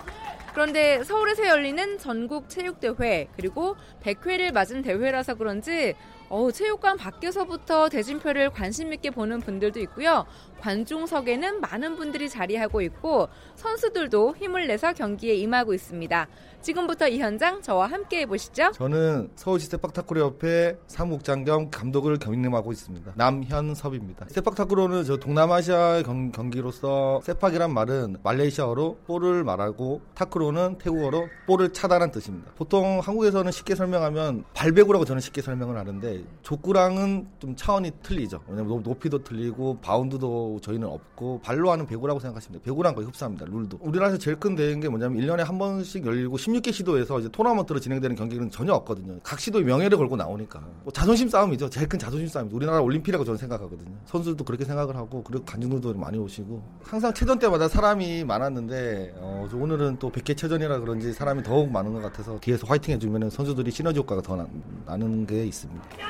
그런데 0.54 1.04
서울에서 1.04 1.48
열리는 1.48 1.98
전국 2.00 2.50
체육대회 2.50 3.28
그리고 3.36 3.76
100회를 4.04 4.52
맞은 4.52 4.82
대회라서 4.82 5.36
그런지 5.36 5.96
어, 6.30 6.52
체육관 6.52 6.98
밖에서부터 6.98 7.90
대진표를 7.90 8.52
관심 8.52 8.94
있게 8.94 9.10
보는 9.10 9.40
분들도 9.42 9.80
있고요. 9.82 10.26
관중석에는 10.60 11.62
많은 11.62 11.96
분들이 11.96 12.30
자리하고 12.30 12.82
있고 12.82 13.30
선수들도 13.56 14.36
힘을 14.38 14.68
내서 14.68 14.94
경기에 14.94 15.36
임하고 15.36 15.74
있습니다. 15.74 16.28
지금부터 16.62 17.08
이 17.08 17.20
현장 17.20 17.62
저와 17.62 17.88
함께 17.88 18.22
해보시죠. 18.22 18.72
저는 18.74 19.30
서울시 19.36 19.68
세팍타크로 19.68 20.20
협회 20.20 20.78
사무국장 20.88 21.46
겸 21.46 21.72
감독을 21.72 22.18
겸임하고 22.18 22.74
있습니다. 22.74 23.14
남현섭입니다. 23.16 24.28
세팍타크로는 24.30 25.06
저 25.06 25.18
동남아시아 25.18 26.04
경, 26.04 26.32
경기로서 26.32 27.22
세팍이란 27.24 27.74
말은 27.74 28.18
말레이시아어로 28.24 28.98
볼을 29.08 29.46
말하고 29.46 30.02
타크로는 30.16 30.80
태국어로 30.80 31.30
볼을 31.48 31.72
차단한 31.72 32.12
뜻입니다. 32.12 32.52
보통 32.58 33.00
한국에서는 33.00 33.52
쉽게 33.52 33.76
설명하면 33.76 34.44
발배구라고 34.54 35.06
저는 35.06 35.22
쉽게 35.22 35.42
설명을 35.42 35.78
하는데 35.78 36.19
족구랑은 36.44 37.28
좀 37.40 37.56
차원이 37.56 37.92
틀리죠. 38.02 38.42
왜냐면 38.48 38.82
높이도 38.84 39.24
틀리고 39.24 39.78
바운드도 39.82 40.60
저희는 40.62 40.88
없고 40.88 41.42
발로 41.42 41.72
하는 41.72 41.86
배구라고 41.86 42.20
생각하시면 42.20 42.60
돼요. 42.60 42.62
배구랑 42.66 42.96
거의 42.96 43.08
흡사합니다. 43.08 43.46
룰도. 43.46 43.78
우리나라에서 43.82 44.18
제일 44.18 44.40
큰 44.40 44.56
대회인 44.56 44.80
게 44.80 44.90
뭐냐면 44.90 45.22
1년에 45.22 45.44
한 45.44 45.58
번씩 45.58 46.06
열리고 46.06 46.38
16개 46.38 46.72
시도에서 46.74 47.20
이제 47.20 47.30
토너먼트로 47.30 47.80
진행되는 47.80 48.16
경기는 48.16 48.50
전혀 48.50 48.74
없거든요. 48.74 49.20
각 49.24 49.40
시도의 49.40 49.66
명예를 49.66 49.98
걸고 49.98 50.16
나오니까. 50.16 50.62
뭐 50.84 50.92
자존심 50.92 51.30
싸움이죠. 51.30 51.70
제일 51.70 51.88
큰 51.88 52.00
자존심 52.00 52.28
싸움이죠. 52.28 52.56
우리나라 52.56 52.82
올림픽이라고 52.82 53.24
저는 53.24 53.38
생각하거든요. 53.38 53.96
선수들도 54.06 54.44
그렇게 54.44 54.66
생각을 54.66 54.96
하고 54.96 55.24
그리고 55.24 55.46
관중들도 55.46 55.94
많이 55.96 56.18
오시고 56.18 56.62
항상 56.84 57.14
체전 57.14 57.38
때마다 57.40 57.68
사람이 57.68 58.24
많았는데 58.24 59.14
어, 59.18 59.48
오늘은 59.54 59.98
또 60.00 60.12
100개 60.12 60.36
체전이라 60.36 60.80
그런지 60.80 61.14
사람이 61.14 61.44
더욱 61.44 61.72
많은 61.72 61.94
것 61.94 62.02
같아서 62.02 62.40
뒤에서 62.40 62.66
화이팅 62.68 62.96
해주면 62.96 63.30
선수들이 63.30 63.72
시너지 63.72 64.00
효과가 64.00 64.22
더 64.22 64.36
나, 64.36 64.48
나는 64.86 65.26
게 65.26 65.46
있습니다. 65.46 66.09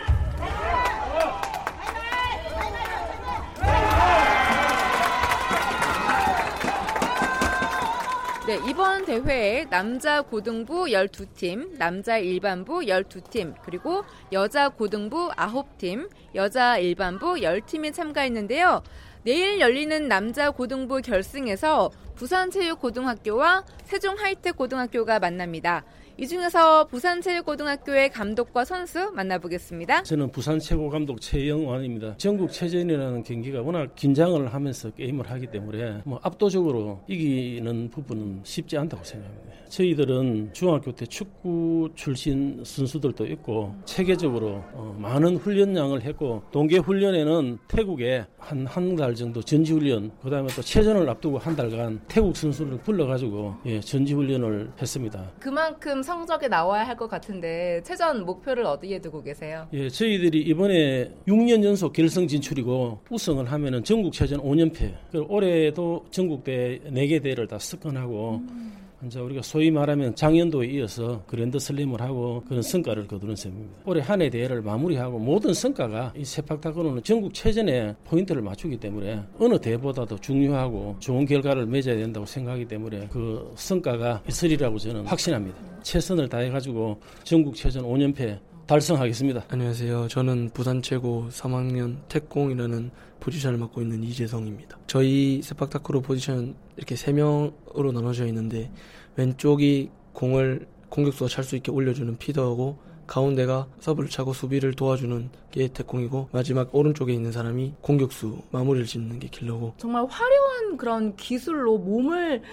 네, 8.50 8.60
이번 8.68 9.06
대회에 9.06 9.66
남자 9.70 10.24
고등부 10.24 10.86
12팀, 10.86 11.78
남자 11.78 12.18
일반부 12.18 12.80
12팀, 12.80 13.54
그리고 13.62 14.04
여자 14.32 14.70
고등부 14.70 15.30
9팀, 15.38 16.10
여자 16.34 16.80
일반부 16.80 17.36
10팀이 17.36 17.94
참가했는데요. 17.94 18.82
내일 19.22 19.60
열리는 19.60 20.08
남자 20.08 20.50
고등부 20.50 21.02
결승에서 21.02 21.92
부산체육고등학교와 22.16 23.66
세종하이텍고등학교가 23.84 25.20
만납니다. 25.20 25.84
이 26.20 26.28
중에서 26.28 26.86
부산체육고등학교의 26.88 28.10
감독과 28.10 28.66
선수 28.66 29.10
만나보겠습니다. 29.12 30.04
저는 30.04 30.30
부산체육감독 30.34 31.22
최영환입니다. 31.22 32.18
전국 32.18 32.52
체전이라는 32.52 33.24
경기가 33.24 33.62
워낙 33.62 33.96
긴장을 33.96 34.54
하면서 34.54 34.90
게임을 34.92 35.32
하기 35.32 35.48
때문에 35.48 36.02
뭐 36.04 36.20
압도적으로 36.22 37.00
이기는 37.08 37.90
부분은 37.90 38.42
쉽지 38.44 38.78
않다고 38.78 39.02
생각합니다. 39.02 39.50
저희들은 39.70 40.50
중학교 40.52 40.92
때 40.92 41.06
축구 41.06 41.90
출신 41.96 42.64
선수들도 42.66 43.26
있고 43.28 43.76
체계적으로 43.86 44.64
어, 44.74 44.98
많은 45.00 45.38
훈련량을 45.38 46.02
했고 46.02 46.42
동계 46.52 46.80
훈련에는 46.80 47.60
태국에 47.68 48.26
한 48.40 48.66
한 48.68 48.96
달 48.96 49.14
정도 49.14 49.42
전지 49.42 49.72
훈련 49.74 50.12
그다음에 50.24 50.48
또 50.56 50.62
체전을 50.64 51.08
앞두고 51.10 51.38
한 51.38 51.56
달간 51.56 52.02
태국 52.08 52.36
선수를 52.36 52.80
불러가지고 52.80 53.56
예, 53.68 53.80
전지 53.80 54.14
훈련을 54.14 54.72
했습니다. 54.82 55.32
그만큼 55.40 56.02
성적에 56.10 56.48
나와야 56.48 56.88
할 56.88 56.98
것 56.98 57.08
같은데 57.08 57.82
체전 57.84 58.26
목표를 58.26 58.66
어디에 58.66 59.00
두고 59.00 59.22
계세요? 59.22 59.68
예, 59.74 59.88
저희들이 59.90 60.42
이번에 60.42 61.14
6년 61.28 61.64
연속 61.64 61.94
결승 61.94 62.28
진출이고 62.28 63.00
우승을 63.12 63.50
하면은 63.52 63.84
전국 63.84 64.12
체전 64.12 64.42
5년패. 64.42 65.30
올해도 65.30 66.06
전국대 66.10 66.80
4개 66.88 67.22
대회를 67.22 67.48
다 67.48 67.60
석권하고 67.60 68.42
음. 68.50 68.74
이제 69.06 69.20
우리가 69.20 69.42
소위 69.42 69.72
말하면 69.72 70.14
작년도에 70.16 70.68
이어서 70.68 71.24
그랜드 71.26 71.58
슬림을 71.58 72.02
하고 72.02 72.44
그런 72.48 72.62
성과를 72.62 73.08
거두는 73.08 73.36
셈입니다. 73.36 73.74
올해 73.86 74.02
한 74.02 74.22
해 74.22 74.30
대회를 74.30 74.62
마무리하고 74.62 75.18
모든 75.18 75.54
성과가 75.54 76.14
이 76.18 76.26
세팍타크로는 76.26 77.04
전국 77.04 77.34
체전에 77.34 77.96
포인트를 78.04 78.42
맞추기 78.42 78.76
때문에 78.78 79.24
어느 79.40 79.58
대회보다도 79.58 80.18
중요하고 80.18 80.98
좋은 81.00 81.26
결과를 81.26 81.66
맺어야 81.66 81.96
된다고 81.96 82.26
생각하기 82.26 82.66
때문에 82.68 83.08
그 83.10 83.54
성과가 83.56 84.24
있으리라고 84.28 84.78
저는 84.78 85.06
확신합니다. 85.06 85.58
최선을 85.82 86.28
다해가지고 86.28 87.00
전국 87.24 87.56
체전 87.56 87.86
5년패 87.86 88.38
달성하겠습니다. 88.70 89.46
안녕하세요. 89.50 90.10
저는 90.10 90.52
부산 90.54 90.84
최고 90.84 91.26
3학년 91.32 92.08
태공이라는 92.08 92.92
포지션을 93.20 93.58
맡고 93.58 93.82
있는 93.82 94.04
이재성입니다. 94.04 94.78
저희 94.86 95.42
세팍타크로 95.42 96.02
포지션 96.02 96.54
이렇게 96.78 96.94
3명으로 96.94 97.92
나눠져 97.92 98.28
있는데 98.28 98.70
왼쪽이 99.16 99.90
공을 100.14 100.68
공격수가 100.90 101.30
찰 101.30 101.44
수 101.44 101.56
있게 101.56 101.72
올려주는 101.72 102.16
피더하고 102.20 102.78
가운데가 103.08 103.66
서브를 103.80 104.08
차고 104.08 104.34
수비를 104.34 104.76
도와주는 104.76 105.32
게 105.50 105.70
태공이고 105.70 106.30
마지막 106.32 106.70
오른쪽에 106.76 107.12
있는 107.12 107.32
사람이 107.32 107.74
공격수 107.82 108.38
마무리를 108.52 108.86
짓는 108.86 109.18
게 109.18 109.30
킬러고 109.30 109.74
정말 109.78 110.06
화려한 110.08 110.78
그런 110.78 111.16
기술로 111.16 111.80
몸을 111.80 112.44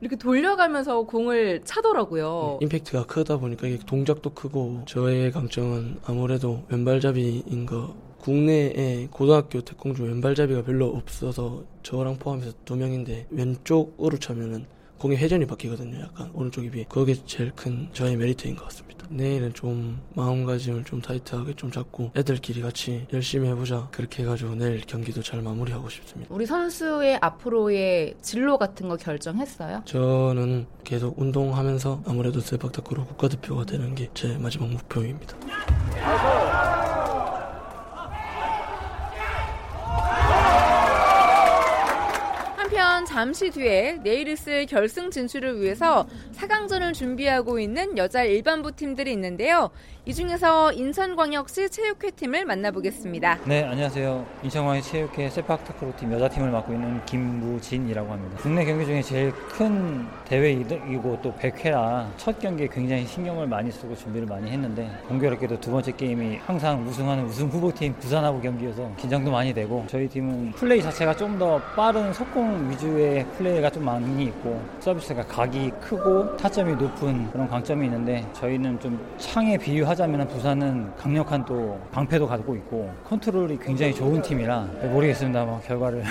이렇게 0.00 0.16
돌려가면서 0.16 1.02
공을 1.02 1.62
차더라고요. 1.64 2.58
네, 2.60 2.64
임팩트가 2.64 3.06
크다 3.06 3.38
보니까 3.38 3.66
이게 3.66 3.78
동작도 3.84 4.30
크고 4.30 4.82
저의 4.86 5.30
강점은 5.30 5.98
아무래도 6.04 6.62
왼발잡이인 6.68 7.66
거. 7.66 7.94
국내에 8.20 9.08
고등학교 9.10 9.62
태권 9.62 9.94
중 9.94 10.06
왼발잡이가 10.06 10.62
별로 10.62 10.88
없어서 10.88 11.64
저랑 11.82 12.18
포함해서 12.18 12.52
두 12.66 12.76
명인데 12.76 13.28
왼쪽으로 13.30 14.18
차면은 14.18 14.66
공의 15.00 15.16
회전이 15.16 15.46
바뀌거든요. 15.46 15.98
약간 16.02 16.30
오른쪽이 16.34 16.70
비해. 16.70 16.84
그게 16.88 17.14
제일 17.24 17.50
큰 17.52 17.88
저의 17.94 18.16
메리트인 18.16 18.54
것 18.54 18.64
같습니다. 18.64 19.06
내일은 19.08 19.52
좀 19.54 19.98
마음가짐을 20.14 20.84
좀 20.84 21.00
타이트하게 21.00 21.54
좀 21.54 21.72
잡고 21.72 22.12
애들끼리 22.14 22.60
같이 22.60 23.06
열심히 23.12 23.48
해보자. 23.48 23.88
그렇게 23.92 24.22
해가지고 24.22 24.56
내일 24.56 24.82
경기도 24.82 25.22
잘 25.22 25.40
마무리하고 25.40 25.88
싶습니다. 25.88 26.32
우리 26.32 26.44
선수의 26.44 27.18
앞으로의 27.22 28.14
진로 28.20 28.58
같은 28.58 28.88
거 28.90 28.96
결정했어요? 28.96 29.82
저는 29.86 30.66
계속 30.84 31.18
운동하면서 31.18 32.02
아무래도 32.06 32.40
세박탁구로 32.40 33.06
국가대표가 33.06 33.64
되는 33.64 33.94
게 33.94 34.10
제 34.12 34.36
마지막 34.38 34.68
목표입니다. 34.70 35.34
잠시 43.04 43.50
뒤에 43.50 43.98
내일 44.02 44.28
있을 44.28 44.66
결승 44.66 45.10
진출을 45.10 45.60
위해서 45.60 46.06
4강전을 46.36 46.94
준비하고 46.94 47.58
있는 47.58 47.96
여자 47.98 48.22
일반부 48.24 48.72
팀들이 48.72 49.12
있는데요. 49.12 49.70
이 50.06 50.14
중에서 50.14 50.72
인천광역시 50.72 51.68
체육회 51.68 52.10
팀을 52.12 52.46
만나보겠습니다. 52.46 53.38
네, 53.44 53.64
안녕하세요. 53.64 54.24
인천광역 54.42 54.82
체육회 54.82 55.28
세팍타크로 55.28 55.94
팀 55.96 56.10
여자팀을 56.14 56.50
맡고 56.50 56.72
있는 56.72 57.04
김무진이라고 57.04 58.10
합니다. 58.10 58.38
국내 58.40 58.64
경기 58.64 58.86
중에 58.86 59.02
제일 59.02 59.30
큰 59.50 60.06
대회이고 60.24 61.18
또 61.22 61.34
100회라 61.34 62.06
첫 62.16 62.38
경기에 62.40 62.68
굉장히 62.72 63.06
신경을 63.06 63.46
많이 63.46 63.70
쓰고 63.70 63.94
준비를 63.94 64.26
많이 64.26 64.50
했는데 64.50 64.90
공교롭게도 65.06 65.60
두 65.60 65.70
번째 65.70 65.92
게임이 65.92 66.38
항상 66.46 66.82
우승하는 66.88 67.26
우승 67.26 67.48
후보팀 67.48 67.94
부산하고 67.98 68.40
경기여서 68.40 68.90
긴장도 68.96 69.30
많이 69.30 69.52
되고 69.52 69.84
저희 69.86 70.08
팀은 70.08 70.52
플레이 70.52 70.82
자체가 70.82 71.14
좀 71.16 71.30
더 71.40 71.58
빠른 71.76 72.12
속공 72.12 72.70
위주의 72.70 73.24
플레이가 73.38 73.70
좀 73.70 73.84
많이 73.84 74.24
있고 74.24 74.60
서비스가 74.80 75.24
각이 75.26 75.70
크고 75.80 76.36
타점이 76.36 76.74
높은 76.74 77.30
그런 77.30 77.48
강점이 77.48 77.86
있는데 77.86 78.26
저희는 78.34 78.78
좀 78.80 79.00
창에 79.16 79.56
비유하 79.56 79.94
하자면 80.00 80.26
부산은 80.28 80.96
강력한 80.96 81.44
또 81.44 81.78
방패도 81.92 82.26
가지고 82.26 82.56
있고 82.56 82.90
컨트롤이 83.04 83.58
굉장히 83.58 83.94
좋은 83.94 84.22
팀이라 84.22 84.60
모르겠습니다. 84.84 85.44
뭐 85.44 85.60
결과를 85.60 86.02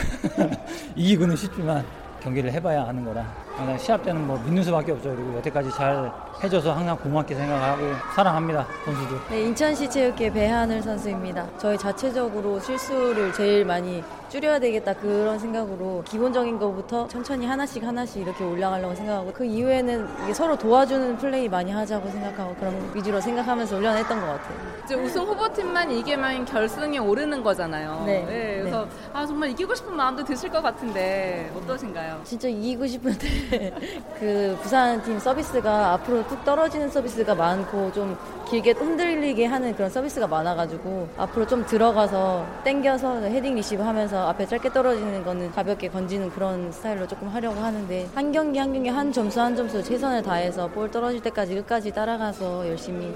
이기고는 0.96 1.36
쉽지만 1.36 1.84
경기를 2.22 2.52
해봐야 2.52 2.84
아는 2.84 3.04
거라 3.04 3.49
항상 3.60 3.78
시합 3.78 4.02
때는 4.04 4.26
뭐 4.26 4.38
믿는 4.46 4.64
수밖에 4.64 4.94
없죠. 4.94 5.14
그리고 5.14 5.38
여태까지 5.38 5.70
잘 5.72 6.10
해줘서 6.42 6.72
항상 6.72 6.98
고맙게 6.98 7.36
생각하고 7.36 7.84
사랑합니다 8.16 8.66
선수들. 8.86 9.18
네, 9.30 9.42
인천시 9.42 9.90
체육회 9.90 10.32
배하늘 10.32 10.82
선수입니다. 10.82 11.46
저희 11.58 11.78
자체적으로 11.78 12.58
실수를 12.62 13.34
제일 13.34 13.66
많이 13.66 14.02
줄여야 14.30 14.60
되겠다 14.60 14.94
그런 14.94 15.40
생각으로 15.40 16.04
기본적인 16.06 16.60
것부터 16.60 17.08
천천히 17.08 17.48
하나씩 17.48 17.84
하나씩 17.84 18.22
이렇게 18.22 18.44
올라가려고 18.44 18.94
생각하고 18.94 19.34
그 19.34 19.44
이후에는 19.44 20.08
이게 20.24 20.34
서로 20.34 20.56
도와주는 20.56 21.18
플레이 21.18 21.50
많이 21.50 21.72
하자고 21.72 22.10
생각하고 22.10 22.56
그런 22.56 22.92
위주로 22.94 23.20
생각하면서 23.20 23.76
훈련했던 23.76 24.22
것 24.22 24.28
같아요. 24.28 24.58
이제 24.86 24.96
우승 24.96 25.24
후보팀만 25.24 25.92
이기면 25.92 26.46
결승에 26.46 27.00
오르는 27.00 27.44
거잖아요. 27.44 28.04
네. 28.06 28.24
네 28.26 28.58
그래서 28.60 28.86
네. 28.86 28.90
아 29.14 29.26
정말 29.26 29.50
이기고 29.50 29.74
싶은 29.74 29.96
마음도 29.96 30.24
드실 30.24 30.50
것 30.50 30.62
같은데 30.62 31.52
어떠신가요? 31.58 32.22
진짜 32.24 32.48
이기고 32.48 32.86
싶은데 32.86 33.28
그 34.20 34.58
부산 34.62 35.02
팀 35.04 35.20
서비스가 35.20 35.94
앞으로 35.94 36.28
뚝 36.28 36.44
떨어지는 36.44 36.90
서비스가 36.90 37.36
많고 37.36 37.92
좀 37.92 38.18
길게 38.50 38.72
흔들리게 38.72 39.46
하는 39.46 39.76
그런 39.76 39.90
서비스가 39.90 40.28
많아가지고 40.28 41.10
앞으로 41.18 41.48
좀 41.48 41.66
들어가서 41.66 42.46
땡겨서 42.64 43.22
헤딩 43.22 43.56
리시브 43.56 43.82
하면서 43.82 44.28
앞에 44.30 44.46
짧게 44.46 44.72
떨어지는 44.72 45.24
거는 45.24 45.52
가볍게 45.52 45.90
건지는 45.90 46.30
그런 46.30 46.72
스타일로 46.72 47.08
조금 47.08 47.28
하려고 47.28 47.60
하는데 47.60 48.08
한 48.16 48.32
경기 48.32 48.60
한 48.60 48.74
경기 48.74 48.90
한 48.90 49.12
점수 49.12 49.40
한 49.40 49.56
점수 49.56 49.84
최선을 49.84 50.24
다해서 50.24 50.68
볼 50.68 50.90
떨어질 50.90 51.22
때까지 51.22 51.56
끝까지 51.56 51.92
따라가서 51.92 52.68
열심히 52.68 53.16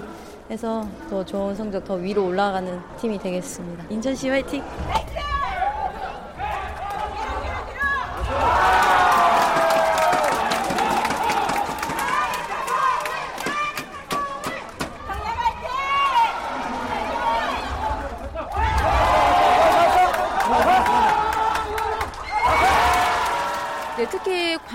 해서 0.50 0.86
더 1.08 1.24
좋은 1.24 1.54
성적 1.54 1.84
더 1.84 1.94
위로 1.94 2.26
올라가는 2.26 2.80
팀이 3.00 3.18
되겠습니다. 3.18 3.84
인천시 3.88 4.28
화이팅! 4.28 4.62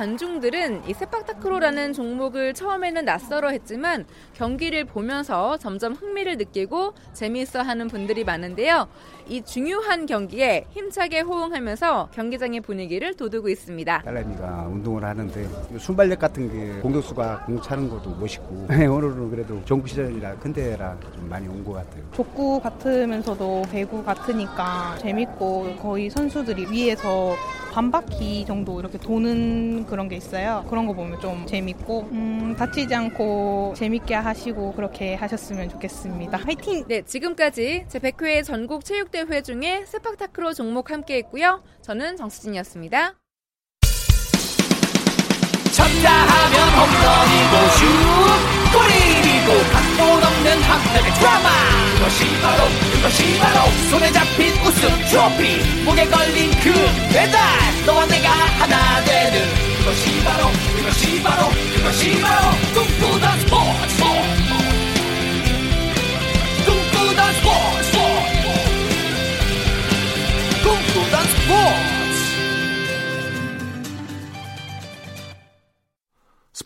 관중들은 0.03 0.83
이 0.88 0.93
세팍타크로라는 0.93 1.91
종목을 1.91 2.53
처음에는 2.53 3.03
낯설어 3.03 3.49
했지만 3.49 4.05
경기를 4.33 4.85
보면서 4.85 5.57
점점 5.57 5.91
흥미를 5.91 6.38
느끼고 6.38 6.93
재미있어 7.12 7.62
하는 7.62 7.89
분들이 7.89 8.23
많은데요. 8.23 8.88
이 9.27 9.41
중요한 9.43 10.05
경기에 10.05 10.67
힘차게 10.69 11.19
호응하면서 11.19 12.12
경기장의 12.13 12.62
분위기를 12.62 13.13
돋우고 13.13 13.49
있습니다. 13.49 14.03
딸내미가 14.03 14.67
운동을 14.71 15.03
하는데 15.03 15.47
순발력 15.77 16.17
같은 16.17 16.49
게 16.49 16.79
공격수가 16.79 17.43
공 17.45 17.62
차는 17.62 17.89
것도 17.89 18.12
멋있고 18.12 18.67
오늘은 18.71 19.29
그래도 19.31 19.62
전국 19.65 19.89
시절이라 19.89 20.35
큰 20.35 20.53
데라 20.53 20.97
좀 21.13 21.27
많이 21.27 21.45
온 21.49 21.59
것 21.65 21.73
같아요. 21.73 22.03
족구 22.15 22.62
같으면서도 22.62 23.63
배구 23.69 24.01
같으니까 24.05 24.95
재밌고 24.99 25.75
거의 25.81 26.09
선수들이 26.09 26.67
위에서 26.71 27.35
반 27.73 27.91
바퀴 27.91 28.43
정도 28.45 28.79
이렇게 28.79 28.97
도는 28.97 29.85
그런 29.89 30.08
게 30.08 30.15
있어요. 30.15 30.65
그런 30.69 30.86
거 30.86 30.93
보면 30.93 31.19
좀 31.19 31.45
재밌고 31.45 32.10
음, 32.12 32.56
다치지 32.58 32.93
않고 32.93 33.73
재밌게 33.75 34.13
하시고 34.13 34.73
그렇게 34.73 35.15
하셨으면 35.15 35.69
좋겠습니다. 35.69 36.38
화이팅! 36.38 36.86
네, 36.88 37.02
지금까지 37.02 37.86
제 37.88 37.99
100회 37.99 38.43
전국 38.43 38.86
체육대회 38.86 39.41
중에 39.41 39.86
세팍타크로 39.86 40.54
종목 40.54 40.91
함께 40.91 41.15
했고요. 41.17 41.63
저는 41.82 42.17
정수진이었습니다. 42.17 43.15
쳤다 45.71 46.12
하면 46.12 46.69
홈런이고 46.75 47.69
슛 47.78 48.60
골이고 48.73 49.63
각본 49.71 50.23
없는 50.23 50.62
한편의 50.62 51.13
드라마 51.13 51.49
그것이 51.95 52.25
바로 52.41 52.63
그것이 52.93 53.39
바로 53.39 53.71
손에 53.89 54.12
잡힌 54.12 54.54
우승 54.65 54.89
트로피 55.10 55.84
목에 55.86 56.06
걸린 56.06 56.52
그 56.62 56.73
배달 57.13 57.39
너와 57.86 58.06
내가 58.08 58.30
하나 58.30 59.04
되는 59.06 59.68
그것이 59.79 60.23
바로 60.23 60.51
그것이 60.75 61.23
바로 61.23 61.49
그것이 61.75 62.21
바 62.21 62.68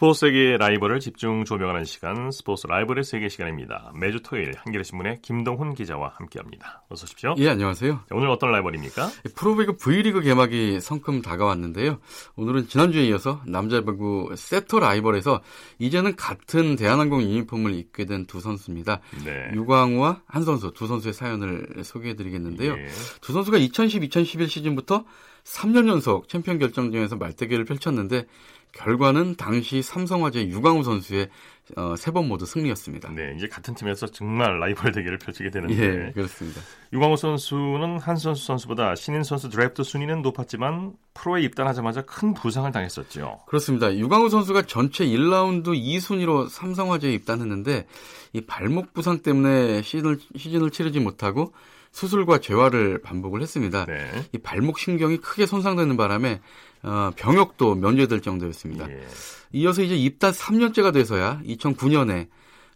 스포츠 0.03 0.19
세계의 0.19 0.57
라이벌을 0.57 0.99
집중 0.99 1.45
조명하는 1.45 1.85
시간 1.85 2.29
스포츠 2.29 2.67
라이벌의 2.67 3.05
세계 3.05 3.29
시간입니다. 3.29 3.93
매주 3.95 4.19
토요일 4.21 4.51
한겨레신문의 4.57 5.21
김동훈 5.21 5.73
기자와 5.73 6.15
함께합니다. 6.17 6.83
어서 6.89 7.05
오십시오. 7.05 7.35
예, 7.37 7.47
안녕하세요. 7.47 8.01
오늘 8.11 8.27
어떤 8.27 8.51
라이벌입니까? 8.51 9.09
프로배구 9.33 9.77
V리그 9.77 10.19
개막이 10.19 10.81
성큼 10.81 11.21
다가왔는데요. 11.21 11.99
오늘은 12.35 12.67
지난주에 12.67 13.05
이어서 13.05 13.39
남자 13.47 13.79
배구 13.79 14.33
세터 14.35 14.79
라이벌에서 14.81 15.39
이제는 15.79 16.17
같은 16.17 16.75
대한항공 16.75 17.21
유니폼을 17.21 17.73
입게 17.73 18.03
된 18.03 18.25
두 18.27 18.41
선수입니다. 18.41 18.99
네. 19.23 19.51
유광우와 19.53 20.23
한선수 20.25 20.73
두 20.73 20.85
선수의 20.85 21.13
사연을 21.13 21.81
소개해드리겠는데요. 21.81 22.73
예. 22.73 22.87
두 23.21 23.31
선수가 23.31 23.57
2010-2011 23.57 24.49
시즌부터 24.49 25.05
3년 25.45 25.87
연속 25.87 26.27
챔피언 26.27 26.59
결정전에서 26.59 27.15
맞대결을 27.15 27.63
펼쳤는데 27.65 28.25
결과는 28.73 29.35
당시 29.35 29.81
삼성화재 29.81 30.47
유광우 30.47 30.83
선수의 30.83 31.29
어, 31.77 31.95
세번 31.95 32.27
모두 32.27 32.45
승리였습니다. 32.45 33.09
네, 33.11 33.33
이제 33.37 33.47
같은 33.47 33.73
팀에서 33.73 34.07
정말 34.07 34.59
라이벌 34.59 34.91
대결을 34.91 35.17
펼치게 35.17 35.49
되는데. 35.49 35.75
예, 35.75 36.11
그렇습니다. 36.11 36.59
유광우 36.91 37.15
선수는 37.15 37.99
한선수 37.99 38.45
선수보다 38.45 38.95
신인 38.95 39.23
선수 39.23 39.49
드래프트 39.49 39.83
순위는 39.83 40.21
높았지만 40.23 40.93
프로에 41.13 41.41
입단하자마자 41.43 42.01
큰 42.01 42.33
부상을 42.33 42.69
당했었죠. 42.69 43.43
그렇습니다. 43.47 43.95
유광우 43.95 44.29
선수가 44.29 44.63
전체 44.63 45.05
1라운드 45.05 45.67
2순위로 45.67 46.49
삼성화재에 46.49 47.13
입단했는데 47.13 47.85
이 48.33 48.41
발목 48.41 48.93
부상 48.93 49.19
때문에 49.19 49.83
시즌을, 49.83 50.19
시즌을 50.35 50.71
치르지 50.71 50.99
못하고 50.99 51.53
수술과 51.93 52.39
재활을 52.39 52.99
반복을 53.01 53.41
했습니다. 53.41 53.85
네. 53.85 54.25
이 54.33 54.39
발목 54.39 54.79
신경이 54.79 55.17
크게 55.17 55.45
손상되는 55.45 55.95
바람에 55.95 56.41
어, 56.81 57.11
병역도 57.15 57.75
면제될 57.75 58.21
정도였습니다. 58.21 58.89
예. 58.89 59.07
이어서 59.53 59.83
이제 59.83 59.95
입단 59.95 60.33
3년째가 60.33 60.91
돼서야 60.91 61.39
2009년에 61.45 62.27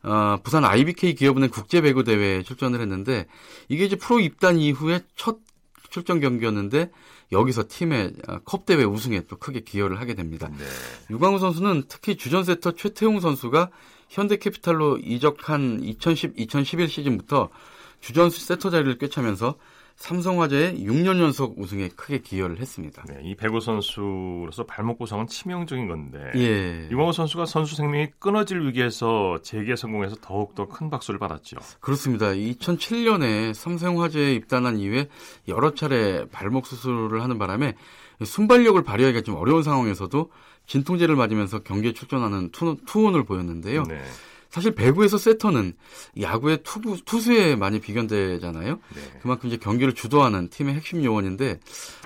어, 0.03 0.37
부산 0.43 0.63
IBK 0.63 1.15
기업은행 1.15 1.49
국제 1.49 1.81
배구 1.81 2.03
대회에 2.03 2.43
출전을 2.43 2.79
했는데 2.79 3.25
이게 3.67 3.85
이제 3.85 3.95
프로 3.95 4.19
입단 4.19 4.59
이후에 4.59 5.01
첫 5.15 5.39
출전 5.89 6.19
경기였는데 6.19 6.91
여기서 7.31 7.65
팀의 7.67 8.13
어, 8.27 8.39
컵 8.45 8.67
대회 8.67 8.83
우승에 8.83 9.21
또 9.27 9.35
크게 9.37 9.61
기여를 9.61 9.99
하게 9.99 10.13
됩니다. 10.13 10.47
네. 10.47 10.63
유광우 11.09 11.39
선수는 11.39 11.85
특히 11.89 12.15
주전 12.15 12.43
세터 12.43 12.73
최태웅 12.73 13.19
선수가 13.19 13.71
현대캐피탈로 14.09 14.99
이적한 14.99 15.81
2010-2011 15.81 16.87
시즌부터 16.87 17.49
주전 18.01 18.29
세터 18.29 18.69
자리를 18.69 18.97
꿰차면서 18.97 19.55
삼성화재의 19.97 20.85
6년 20.85 21.19
연속 21.19 21.57
우승에 21.57 21.89
크게 21.89 22.19
기여를 22.19 22.59
했습니다. 22.59 23.03
네, 23.07 23.19
이 23.23 23.33
배구 23.35 23.59
선수로서 23.59 24.63
발목 24.67 24.99
부상은 24.99 25.25
치명적인 25.25 25.87
건데 25.87 26.19
예. 26.35 26.87
유광호 26.91 27.11
선수가 27.11 27.47
선수 27.47 27.75
생명이 27.75 28.09
끊어질 28.19 28.61
위기에서 28.61 29.39
재기에 29.41 29.75
성공해서 29.75 30.15
더욱 30.21 30.53
더 30.53 30.67
큰 30.67 30.91
박수를 30.91 31.19
받았죠. 31.19 31.57
그렇습니다. 31.79 32.27
2007년에 32.27 33.55
삼성화재에 33.55 34.33
입단한 34.35 34.77
이후에 34.77 35.07
여러 35.47 35.73
차례 35.73 36.25
발목 36.29 36.67
수술을 36.67 37.23
하는 37.23 37.39
바람에 37.39 37.73
순발력을 38.23 38.81
발휘하기가 38.83 39.23
좀 39.23 39.35
어려운 39.35 39.63
상황에서도 39.63 40.31
진통제를 40.67 41.15
맞으면서 41.15 41.59
경기에 41.59 41.93
출전하는 41.93 42.51
투, 42.51 42.77
투혼을 42.85 43.23
보였는데요. 43.23 43.83
네. 43.83 43.99
사실 44.49 44.73
배구에서 44.75 45.17
세터는 45.17 45.73
야구의 46.19 46.63
투구, 46.63 47.03
투수에 47.05 47.55
많이 47.55 47.79
비견되잖아요. 47.79 48.79
네. 48.95 49.19
그만큼 49.21 49.47
이제 49.47 49.57
경기를 49.57 49.93
주도하는 49.93 50.49
팀의 50.49 50.75
핵심 50.75 51.03
요원인데 51.03 51.59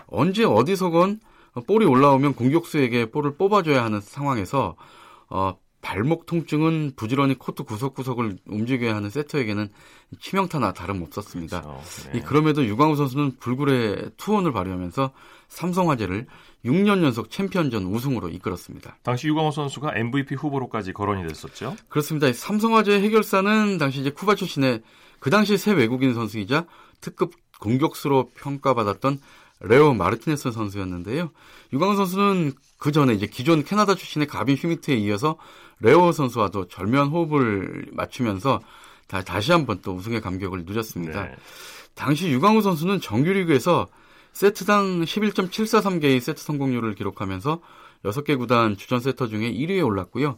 언제 0.08 0.44
어디서건 0.44 1.20
볼이 1.68 1.86
올라오면 1.86 2.34
공격수에게 2.36 3.12
볼을 3.12 3.36
뽑아줘야 3.36 3.84
하는 3.84 4.02
상황에서 4.02 4.76
어, 5.30 5.58
발목 5.82 6.26
통증은 6.26 6.94
부지런히 6.96 7.36
코트 7.36 7.64
구석구석을 7.64 8.38
움직여야 8.48 8.96
하는 8.96 9.10
세터에게는 9.10 9.70
치명타나 10.20 10.74
다름없었습니다. 10.74 11.62
그렇죠. 11.62 12.12
네. 12.14 12.22
그럼에도 12.22 12.66
유광우 12.66 12.96
선수는 12.96 13.38
불굴의 13.40 14.12
투혼을 14.18 14.52
발휘하면서 14.52 15.12
삼성화재를 15.48 16.28
6년 16.66 17.04
연속 17.04 17.32
챔피언전 17.32 17.84
우승으로 17.86 18.30
이끌었습니다. 18.30 18.98
당시 19.04 19.28
유광우 19.28 19.52
선수가 19.52 19.98
MVP 19.98 20.36
후보로까지 20.36 20.94
거론이 20.94 21.28
됐었죠. 21.28 21.76
그렇습니다. 21.90 22.32
삼성화재 22.32 23.02
해결사는 23.02 23.78
당시 23.78 24.02
이제 24.02 24.12
쿠바 24.12 24.36
출신의 24.36 24.82
그 25.20 25.30
당시 25.30 25.58
새 25.58 25.72
외국인 25.72 26.14
선수이자 26.14 26.66
특급 27.02 27.34
공격수로 27.60 28.30
평가받았던 28.36 29.20
레오 29.62 29.94
마르티네스 29.94 30.52
선수였는데요. 30.52 31.32
유광우 31.74 31.96
선수는 31.96 32.54
그 32.78 32.92
전에 32.92 33.14
이제 33.14 33.28
기존 33.28 33.64
캐나다 33.64 33.96
출신의 33.96 34.28
가빈 34.28 34.56
슈미트에 34.56 34.96
이어서 34.96 35.38
레오 35.82 36.12
선수와도 36.12 36.68
절묘한 36.68 37.10
호흡을 37.10 37.88
맞추면서 37.92 38.62
다, 39.08 39.22
다시 39.22 39.52
한번 39.52 39.82
또 39.82 39.94
우승의 39.94 40.22
감격을 40.22 40.64
누렸습니다. 40.66 41.24
네. 41.24 41.36
당시 41.96 42.30
유광호 42.30 42.62
선수는 42.62 43.02
정규리그에서 43.02 43.88
세트당 44.32 45.02
11.743개의 45.02 46.20
세트 46.22 46.42
성공률을 46.42 46.96
기록하면서 46.96 47.60
6개 48.06 48.38
구단 48.38 48.78
주전 48.78 49.00
세터 49.00 49.28
중에 49.28 49.52
1위에 49.52 49.86
올랐고요. 49.86 50.38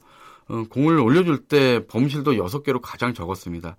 어, 0.49 0.63
공을 0.69 0.99
올려줄 0.99 1.45
때 1.45 1.85
범실도 1.87 2.33
6개로 2.33 2.79
가장 2.81 3.13
적었습니다. 3.13 3.77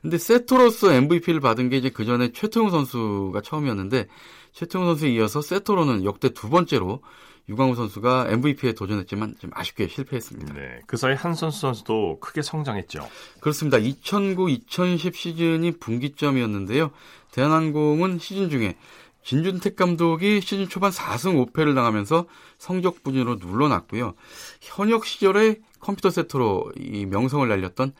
근데 0.00 0.16
세터로서 0.16 0.92
MVP를 0.92 1.40
받은 1.40 1.68
게 1.68 1.76
이제 1.76 1.90
그 1.90 2.04
전에 2.04 2.32
최태웅 2.32 2.70
선수가 2.70 3.40
처음이었는데 3.42 4.06
최태웅 4.52 4.86
선수에 4.86 5.10
이어서 5.10 5.42
세터로는 5.42 6.04
역대 6.04 6.30
두 6.30 6.48
번째로 6.48 7.02
유광우 7.48 7.76
선수가 7.76 8.26
MVP에 8.30 8.72
도전했지만 8.72 9.36
좀 9.38 9.50
아쉽게 9.54 9.86
실패했습니다. 9.86 10.54
네, 10.54 10.80
그 10.86 10.96
사이 10.96 11.14
한선수 11.14 11.60
선수도 11.60 12.18
크게 12.20 12.42
성장했죠. 12.42 13.08
그렇습니다. 13.40 13.78
2009-2010 13.78 15.14
시즌이 15.14 15.72
분기점이었는데요. 15.78 16.90
대한항공은 17.30 18.18
시즌 18.18 18.50
중에 18.50 18.76
진준택 19.22 19.76
감독이 19.76 20.40
시즌 20.40 20.68
초반 20.68 20.90
4승 20.90 21.52
5패를 21.52 21.74
당하면서 21.74 22.26
성적 22.58 23.02
분위로 23.02 23.36
눌러났고요. 23.36 24.14
현역 24.60 25.04
시절에 25.04 25.56
컴퓨터 25.80 26.10
세터로 26.10 26.72
이 26.76 27.06
명성을 27.06 27.48
날렸던 27.48 27.92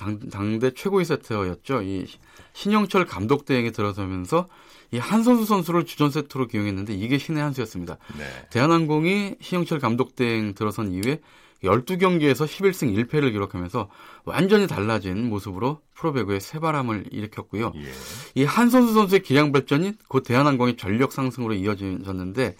당, 0.00 0.18
당대 0.30 0.72
최고의 0.72 1.04
세터였죠. 1.04 1.82
이 1.82 2.06
신영철 2.54 3.04
감독 3.04 3.44
대행에 3.44 3.70
들어서면서 3.70 4.48
이 4.92 4.98
한선수 4.98 5.44
선수를 5.44 5.84
주전 5.84 6.10
세터로 6.10 6.46
기용했는데 6.46 6.94
이게 6.94 7.18
신의 7.18 7.42
한 7.42 7.52
수였습니다. 7.52 7.98
네. 8.18 8.24
대한항공이 8.50 9.36
신영철 9.40 9.78
감독 9.78 10.16
대행 10.16 10.54
들어선 10.54 10.92
이후에 10.92 11.20
12경기에서 11.62 12.46
11승 12.46 13.06
1패를 13.06 13.32
기록하면서 13.32 13.90
완전히 14.24 14.66
달라진 14.66 15.28
모습으로 15.28 15.80
프로배구의 15.94 16.40
새바람을 16.40 17.08
일으켰고요. 17.10 17.72
예. 17.76 17.92
이 18.34 18.44
한선수 18.44 18.94
선수의 18.94 19.22
기량 19.22 19.52
발전이 19.52 19.92
곧 20.08 20.22
대한항공의 20.22 20.78
전력 20.78 21.12
상승으로 21.12 21.52
이어졌는데 21.52 22.56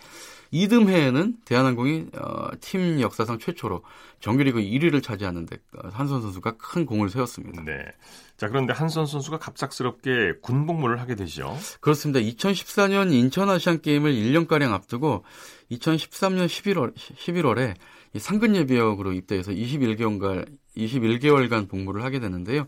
이듬해에는 0.53 1.37
대한항공이 1.45 2.07
어, 2.17 2.49
팀 2.61 3.01
역사상 3.01 3.39
최초로 3.39 3.83
정규리그 4.21 4.61
1위를 4.61 5.03
차지하는데 5.03 5.57
어, 5.77 5.89
한선 5.93 6.23
선수가 6.23 6.57
큰 6.57 6.87
공을 6.87 7.09
세웠습니다. 7.09 7.63
네. 7.65 7.85
자 8.37 8.49
그런데 8.49 8.73
한선 8.73 9.07
선수가 9.07 9.39
갑작스럽게 9.39 10.35
군복무를 10.43 11.01
하게 11.01 11.15
되죠. 11.15 11.57
그렇습니다. 11.81 12.21
2014년 12.21 13.13
인천 13.13 13.49
아시안 13.49 13.81
게임을 13.81 14.13
1년 14.13 14.49
가량 14.49 14.73
앞두고 14.73 15.25
2013년 15.71 16.47
11월 16.47 16.95
11월에 16.97 17.75
상근 18.19 18.57
예비역으로 18.57 19.13
입대해서 19.13 19.53
21개월간 19.53 20.47
21개월간 20.77 21.69
복무를 21.69 22.03
하게 22.03 22.19
되는데요. 22.19 22.67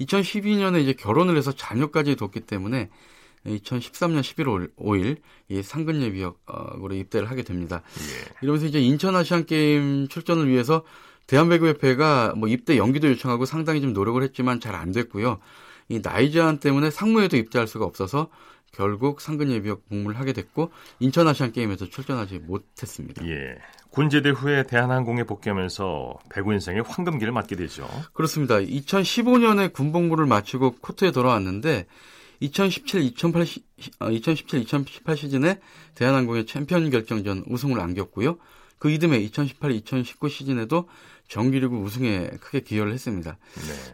2012년에 0.00 0.80
이제 0.80 0.92
결혼을 0.92 1.36
해서 1.36 1.52
자녀까지 1.52 2.16
뒀기 2.16 2.40
때문에 2.40 2.88
2013년 3.46 4.20
11월 4.20 4.70
5일 4.76 5.18
이 5.48 5.62
상근 5.62 6.02
예비역으로 6.02 6.94
입대를 6.94 7.30
하게 7.30 7.42
됩니다. 7.42 7.82
예. 7.98 8.34
이러면서 8.42 8.66
이제 8.66 8.80
인천 8.80 9.16
아시안 9.16 9.46
게임 9.46 10.08
출전을 10.08 10.48
위해서 10.48 10.84
대한배구협회가 11.26 12.34
뭐 12.36 12.48
입대 12.48 12.76
연기도 12.76 13.08
요청하고 13.08 13.44
상당히 13.44 13.80
좀 13.80 13.92
노력을 13.92 14.22
했지만 14.22 14.60
잘 14.60 14.74
안 14.74 14.92
됐고요. 14.92 15.38
이 15.88 16.02
나이 16.02 16.30
제한 16.30 16.58
때문에 16.58 16.90
상무에도 16.90 17.36
입대할 17.36 17.66
수가 17.66 17.84
없어서 17.84 18.28
결국 18.72 19.20
상근 19.20 19.50
예비역 19.50 19.88
복무를 19.88 20.18
하게 20.18 20.32
됐고 20.32 20.70
인천 21.00 21.26
아시안 21.26 21.52
게임에서 21.52 21.86
출전하지 21.86 22.40
못했습니다. 22.40 23.26
예. 23.26 23.56
군제대 23.90 24.30
후에 24.30 24.64
대한항공에 24.64 25.24
복귀하면서 25.24 26.18
배구 26.30 26.52
인생의 26.52 26.82
황금기를 26.86 27.32
맞게 27.32 27.56
되죠. 27.56 27.88
그렇습니다. 28.12 28.56
2015년에 28.56 29.72
군복무를 29.72 30.26
마치고 30.26 30.76
코트에 30.80 31.10
돌아왔는데 31.10 31.86
2017-2018, 32.42 33.62
2017-2018 34.00 35.16
시즌에 35.16 35.60
대한항공의 35.94 36.46
챔피언 36.46 36.90
결정전 36.90 37.44
우승을 37.48 37.80
안겼고요. 37.80 38.38
그 38.78 38.90
이듬해 38.90 39.20
2018-2019 39.28 40.30
시즌에도 40.30 40.88
정규리그 41.28 41.76
우승에 41.76 42.30
크게 42.40 42.60
기여를 42.60 42.92
했습니다. 42.92 43.38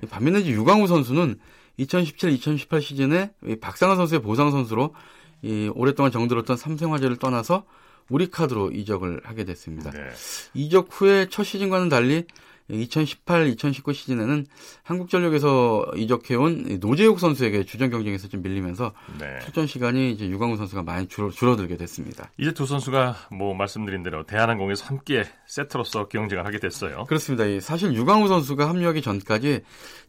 네. 0.00 0.08
반면에 0.08 0.44
유광우 0.46 0.86
선수는 0.86 1.38
2017-2018 1.78 2.82
시즌에 2.82 3.32
박상환 3.60 3.96
선수의 3.96 4.22
보상 4.22 4.50
선수로 4.50 4.94
이 5.42 5.70
오랫동안 5.74 6.12
정들었던 6.12 6.56
삼성화재를 6.56 7.16
떠나서 7.16 7.64
우리카드로 8.08 8.70
이적을 8.70 9.22
하게 9.24 9.44
됐습니다. 9.44 9.90
네. 9.90 10.10
이적 10.52 10.88
후에 10.90 11.26
첫 11.30 11.42
시즌과는 11.44 11.88
달리 11.88 12.24
2018-2019 12.70 13.92
시즌에는 13.92 14.46
한국전력에서 14.82 15.92
이적해온 15.96 16.78
노재욱 16.80 17.20
선수에게 17.20 17.64
주전 17.64 17.90
경쟁에서 17.90 18.28
좀 18.28 18.42
밀리면서 18.42 18.92
네. 19.18 19.38
출전 19.44 19.66
시간이 19.66 20.12
이제 20.12 20.26
유광우 20.28 20.56
선수가 20.56 20.82
많이 20.82 21.06
줄어, 21.08 21.30
줄어들게 21.30 21.76
됐습니다. 21.76 22.30
이제 22.38 22.52
두 22.52 22.64
선수가 22.64 23.28
뭐 23.32 23.54
말씀드린 23.54 24.02
대로 24.02 24.24
대한항공에서 24.24 24.86
함께 24.86 25.24
세트로서 25.46 26.08
경쟁을 26.08 26.46
하게 26.46 26.58
됐어요. 26.58 27.04
그렇습니다. 27.04 27.44
사실 27.60 27.92
유광우 27.92 28.28
선수가 28.28 28.68
합류하기 28.68 29.02
전까지 29.02 29.60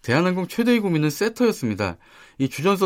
대한항공 0.02 0.48
최대의 0.48 0.80
고민은 0.80 1.10
세터였습니다. 1.10 1.98
이 2.38 2.50
주전, 2.50 2.78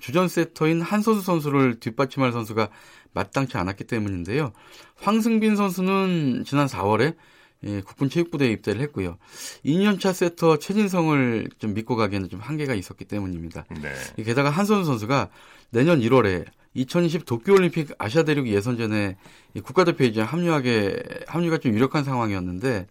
주전 0.00 0.28
세터인 0.28 0.80
한선수 0.80 1.22
선수를 1.22 1.80
뒷받침할 1.80 2.32
선수가 2.32 2.68
마땅치 3.12 3.56
않았기 3.56 3.84
때문인데요. 3.84 4.52
황승빈 4.96 5.56
선수는 5.56 6.44
지난 6.46 6.66
4월에 6.66 7.16
예, 7.64 7.80
국군 7.80 8.08
체육부대에 8.08 8.50
입대를 8.52 8.80
했고요. 8.82 9.18
2년차 9.64 10.12
세터 10.12 10.58
최진성을 10.58 11.48
좀 11.58 11.74
믿고 11.74 11.96
가기에는 11.96 12.28
좀 12.28 12.40
한계가 12.40 12.74
있었기 12.74 13.04
때문입니다. 13.04 13.64
네. 13.82 14.22
게다가 14.22 14.50
한선수 14.50 14.86
선수가 14.86 15.30
내년 15.70 16.00
1월에 16.00 16.44
2020 16.74 17.26
도쿄올림픽 17.26 17.90
아시아 17.98 18.22
대륙 18.22 18.46
예선전에 18.46 19.16
국가대표에 19.64 20.06
이제 20.06 20.20
합류하게 20.20 21.02
합류가 21.26 21.58
좀 21.58 21.74
유력한 21.74 22.04
상황이었는데 22.04 22.86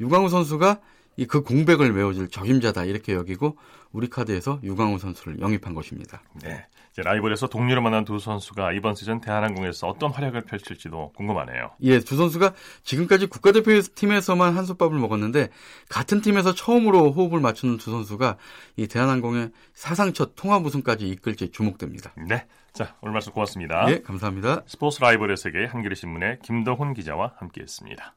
유광우 0.00 0.28
선수가 0.28 0.80
그 1.28 1.42
공백을 1.42 1.92
메워줄 1.92 2.28
적임자다 2.28 2.84
이렇게 2.84 3.12
여기고 3.14 3.56
우리 3.92 4.08
카드에서 4.08 4.60
유광우 4.62 4.98
선수를 4.98 5.40
영입한 5.40 5.74
것입니다. 5.74 6.22
네. 6.42 6.66
라이벌에서 6.96 7.46
동료를 7.46 7.82
만난 7.82 8.04
두 8.04 8.18
선수가 8.18 8.72
이번 8.72 8.94
시즌 8.94 9.20
대한항공에서 9.20 9.88
어떤 9.88 10.10
활약을 10.10 10.42
펼칠지도 10.42 11.12
궁금하네요. 11.16 11.70
예, 11.82 12.00
두 12.00 12.16
선수가 12.16 12.52
지금까지 12.82 13.26
국가대표 13.26 13.80
팀에서만 13.80 14.56
한솥밥을 14.56 14.98
먹었는데 14.98 15.48
같은 15.88 16.20
팀에서 16.20 16.54
처음으로 16.54 17.12
호흡을 17.12 17.40
맞추는 17.40 17.78
두 17.78 17.90
선수가 17.90 18.36
이 18.76 18.86
대한항공의 18.86 19.52
사상 19.72 20.12
첫 20.12 20.34
통합 20.36 20.64
우승까지 20.66 21.08
이끌지 21.08 21.50
주목됩니다. 21.50 22.12
네. 22.28 22.46
자, 22.74 22.96
오늘 23.00 23.12
말씀 23.12 23.32
고맙습니다. 23.32 23.86
예, 23.90 24.00
감사합니다. 24.00 24.62
스포츠 24.66 25.00
라이벌의 25.00 25.36
세계 25.36 25.64
한겨레 25.66 25.94
신문의 25.94 26.38
김덕훈 26.42 26.94
기자와 26.94 27.34
함께했습니다. 27.36 28.14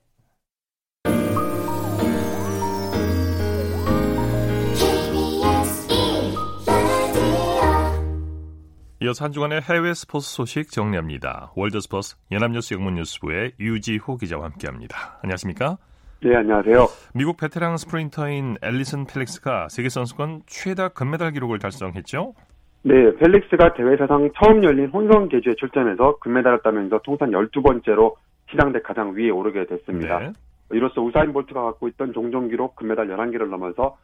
이어서 9.05 9.25
한 9.25 9.31
주간의 9.31 9.61
해외 9.61 9.93
스포츠 9.93 10.27
소식 10.27 10.71
정리합니다. 10.71 11.51
월드스포츠 11.55 12.15
연합뉴스 12.31 12.73
영문뉴스부의 12.73 13.51
유지호 13.59 14.17
기자와 14.17 14.45
함께합니다. 14.45 15.19
안녕하십니까? 15.21 15.77
네, 16.23 16.35
안녕하세요. 16.35 16.87
미국 17.13 17.37
베테랑 17.37 17.77
스프린터인 17.77 18.57
앨리슨 18.63 19.05
펠릭스가 19.05 19.67
세계선수권 19.69 20.41
최다 20.47 20.89
금메달 20.89 21.33
기록을 21.33 21.59
달성했죠? 21.59 22.33
네, 22.81 23.15
펠릭스가 23.17 23.75
대회 23.75 23.95
사상 23.95 24.31
처음 24.41 24.63
열린 24.63 24.87
혼성 24.89 25.29
계주에 25.29 25.53
출전해서 25.53 26.17
금메달을 26.17 26.61
따면서 26.63 26.99
통산 27.03 27.29
12번째로 27.29 28.15
시상대 28.49 28.81
가장 28.81 29.13
위에 29.15 29.29
오르게 29.29 29.67
됐습니다. 29.67 30.19
네. 30.19 30.31
이로써 30.71 31.01
우사인 31.01 31.31
볼트가 31.31 31.61
갖고 31.61 31.87
있던 31.89 32.11
종종 32.11 32.47
기록 32.47 32.75
금메달 32.75 33.09
11개를 33.09 33.49
넘어서 33.49 33.97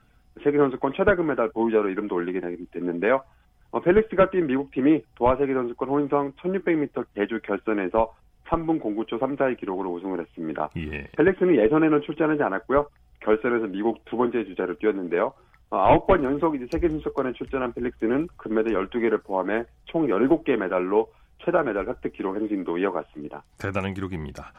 세계선수권 0.44 0.94
최다 0.96 1.16
금메달 1.16 1.50
보유자로 1.54 1.90
이름도 1.90 2.14
올리게 2.14 2.40
됐는데요. 2.72 3.24
어, 3.72 3.80
펠릭스가 3.82 4.30
뛴 4.30 4.42
미국 4.46 4.72
팀이 4.72 5.02
도하 5.16 5.36
세계 5.38 5.54
선수권 5.54 5.90
혼성 5.90 6.34
1600m 6.34 7.06
대주 7.14 7.40
결선에서 7.44 8.14
3분 8.48 8.82
09초 8.82 9.20
34의 9.20 9.58
기록으로 9.58 9.94
우승을 9.94 10.20
했습니다. 10.20 10.70
예. 10.78 11.08
펠릭스는 11.18 11.56
예선에는 11.56 12.02
출전하지 12.02 12.44
않았고요. 12.44 12.88
결선에서 13.22 13.68
미국 13.68 14.04
두 14.06 14.18
번째 14.18 14.44
주자를 14.44 14.76
뛰었는데요. 14.78 15.34
어, 15.70 16.06
9번 16.06 16.24
연속 16.24 16.56
이제 16.56 16.68
세계 16.70 16.90
선수권에 16.90 17.32
출전한 17.34 17.72
펠릭스는 17.74 18.28
금메달 18.36 18.74
12개를 18.74 19.24
포함해 19.24 19.64
총 19.86 20.08
17개 20.08 20.58
메달로 20.58 21.10
최다 21.44 21.64
메달 21.64 21.88
획득 21.88 22.12
기록 22.12 22.36
행진도 22.36 22.78
이어갔습니다. 22.78 23.44
대단한 23.58 23.94
기록입니다. 23.94 24.52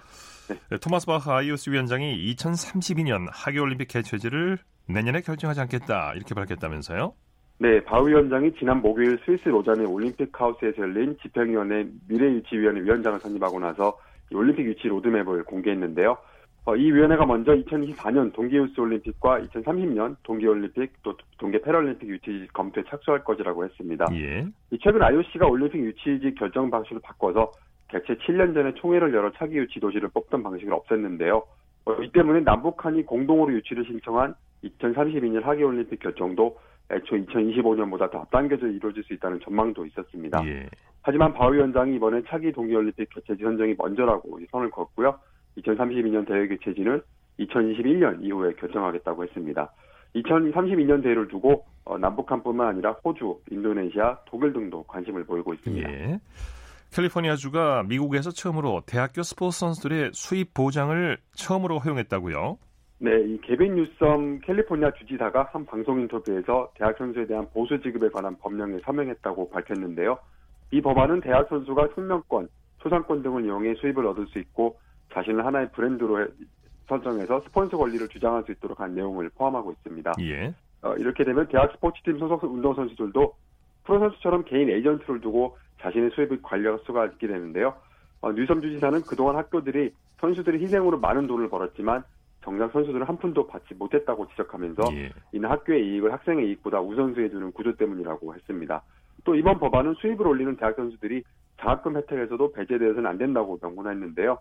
네. 0.49 0.57
네, 0.71 0.79
토마스 0.79 1.07
바하 1.07 1.37
IOC 1.37 1.71
위원장이 1.71 2.35
2032년 2.35 3.29
하계올림픽 3.31 3.89
개최지를 3.89 4.59
내년에 4.89 5.21
결정하지 5.21 5.61
않겠다 5.61 6.15
이렇게 6.15 6.35
밝혔다면서요? 6.35 7.13
네, 7.63 7.79
바 7.85 8.03
위원장이 8.03 8.55
지난 8.57 8.83
목요일 8.83 9.21
스위스 9.25 9.49
로잔의 9.49 9.87
올림픽 9.87 10.29
하우스에서 10.33 10.83
열린 10.83 11.17
집행위원회 11.23 11.87
미래유치위원회 12.09 12.81
위원장을 12.83 13.21
선임하고 13.21 13.61
나서 13.61 13.97
올림픽 14.35 14.67
유치 14.67 14.89
로드맵을 14.89 15.45
공개했는데요. 15.45 16.19
어, 16.65 16.75
이 16.75 16.91
위원회가 16.91 17.25
먼저 17.25 17.53
2024년 17.55 18.33
동계유스 18.33 18.81
올림픽과 18.81 19.43
2030년 19.43 20.17
동계올림픽 20.25 21.05
또 21.05 21.17
동계 21.39 21.61
패럴림픽 21.61 22.09
유치 22.09 22.49
검토에 22.53 22.83
착수할 22.89 23.23
것이라고 23.23 23.65
했습니다. 23.65 24.07
예. 24.13 24.45
최근 24.83 25.01
IOC가 25.01 25.47
올림픽 25.47 25.85
유치지 25.85 26.35
결정 26.35 26.69
방식을 26.69 27.01
바꿔서 27.01 27.53
개최 27.87 28.17
7년 28.17 28.55
전에 28.55 28.75
총회를 28.75 29.15
열어 29.15 29.31
차기 29.37 29.59
유치 29.59 29.79
도시를 29.79 30.09
뽑던 30.09 30.43
방식을 30.43 30.73
없앴는데요. 30.73 31.45
어, 31.85 31.93
이 32.03 32.11
때문에 32.11 32.41
남북한이 32.41 33.07
공동으로 33.07 33.53
유치를 33.53 33.85
신청한 33.85 34.35
2032년 34.65 35.45
하계올림픽 35.45 36.01
결정도 36.01 36.59
애초 36.93 37.17
2025년보다 37.17 38.11
더 38.11 38.19
앞당겨져 38.21 38.67
이루어질 38.67 39.03
수 39.05 39.15
있다는 39.15 39.41
전망도 39.41 39.87
있었습니다. 39.87 40.47
예. 40.47 40.69
하지만 41.03 41.33
바 41.33 41.49
위원장이 41.49 41.97
이번에 41.97 42.23
차기 42.29 42.53
동계올림픽 42.53 43.09
개최지 43.11 43.43
선정이 43.43 43.75
먼저라고 43.79 44.39
선을 44.51 44.71
걷고요. 44.71 45.19
2032년 45.59 46.27
대회 46.27 46.47
개최지는 46.47 47.01
2021년 47.41 48.23
이후에 48.23 48.53
결정하겠다고 48.55 49.25
했습니다. 49.25 49.73
2032년 50.15 51.03
대회를 51.03 51.29
두고 51.29 51.65
어, 51.85 51.99
남북한뿐만 51.99 52.69
아니라 52.69 52.93
호주, 53.05 53.41
인도네시아, 53.51 54.19
독일 54.27 54.53
등도 54.53 54.85
관심을 54.85 55.25
보이고 55.25 55.53
있습니다. 55.55 55.91
예. 55.91 56.21
캘리포니아주가 56.93 57.85
미국에서 57.85 58.31
처음으로 58.31 58.83
대학교 58.87 59.23
스포츠 59.23 59.59
선수들의 59.61 60.11
수입 60.13 60.53
보장을 60.53 61.19
처음으로 61.35 61.79
허용했다고요? 61.79 62.59
네, 63.03 63.21
이 63.21 63.41
개빈 63.41 63.75
뉴섬 63.75 64.39
캘리포니아 64.43 64.93
주지사가 64.93 65.49
한 65.51 65.67
방송 65.67 66.01
인터뷰에서 66.01 66.71
대학 66.77 66.97
선수에 66.97 67.27
대한 67.27 67.49
보수 67.53 67.81
지급에 67.81 68.09
관한 68.11 68.39
법령에 68.39 68.79
서명했다고 68.85 69.51
밝혔는데요. 69.51 70.17
이 70.71 70.81
법안은 70.81 71.21
대학 71.21 71.49
선수가 71.49 71.89
숙명권, 71.97 72.49
초상권 72.79 73.25
등을 73.25 73.45
이용해 73.45 73.75
수입을 73.75 74.07
얻을 74.07 74.29
수 74.29 74.39
있고 74.39 74.79
자신을 75.13 75.45
하나의 75.45 75.73
브랜드로 75.73 76.29
설정해서 76.87 77.41
스폰서 77.41 77.77
권리를 77.77 78.07
주장할 78.07 78.45
수 78.45 78.53
있도록 78.53 78.79
한 78.79 78.95
내용을 78.95 79.31
포함하고 79.31 79.73
있습니다. 79.73 80.13
예. 80.21 80.55
어, 80.83 80.95
이렇게 80.95 81.25
되면 81.25 81.49
대학 81.49 81.73
스포츠팀 81.73 82.21
소속 82.21 82.45
운동 82.45 82.73
선수들도 82.73 83.35
프로 83.83 83.99
선수처럼 83.99 84.45
개인 84.45 84.71
에이전트를 84.71 85.21
두고 85.21 85.59
자신의 85.81 86.11
수입을 86.11 86.41
관리할 86.41 86.79
수가 86.87 87.07
있게 87.07 87.27
되는데요. 87.27 87.75
어, 88.21 88.31
뉴섬 88.31 88.61
주지사는 88.61 89.03
그동안 89.09 89.35
학교들이 89.35 89.93
선수들이 90.21 90.63
희생으로 90.63 91.01
많은 91.01 91.27
돈을 91.27 91.49
벌었지만 91.49 92.05
정작 92.43 92.73
선수들은 92.73 93.07
한 93.07 93.17
푼도 93.17 93.47
받지 93.47 93.75
못했다고 93.75 94.29
지적하면서 94.29 94.83
예. 94.95 95.11
이는 95.33 95.49
학교의 95.49 95.87
이익을 95.87 96.13
학생의 96.13 96.49
이익보다 96.49 96.81
우선수해주는 96.81 97.53
구조 97.53 97.77
때문이라고 97.77 98.35
했습니다. 98.35 98.83
또 99.25 99.35
이번 99.35 99.59
법안은 99.59 99.95
수입을 99.95 100.27
올리는 100.27 100.57
대학 100.57 100.75
선수들이 100.75 101.23
장학금 101.61 101.97
혜택에서도 101.97 102.53
배제되어서는 102.53 103.07
안 103.07 103.19
된다고 103.19 103.59
명문했는데요. 103.63 104.39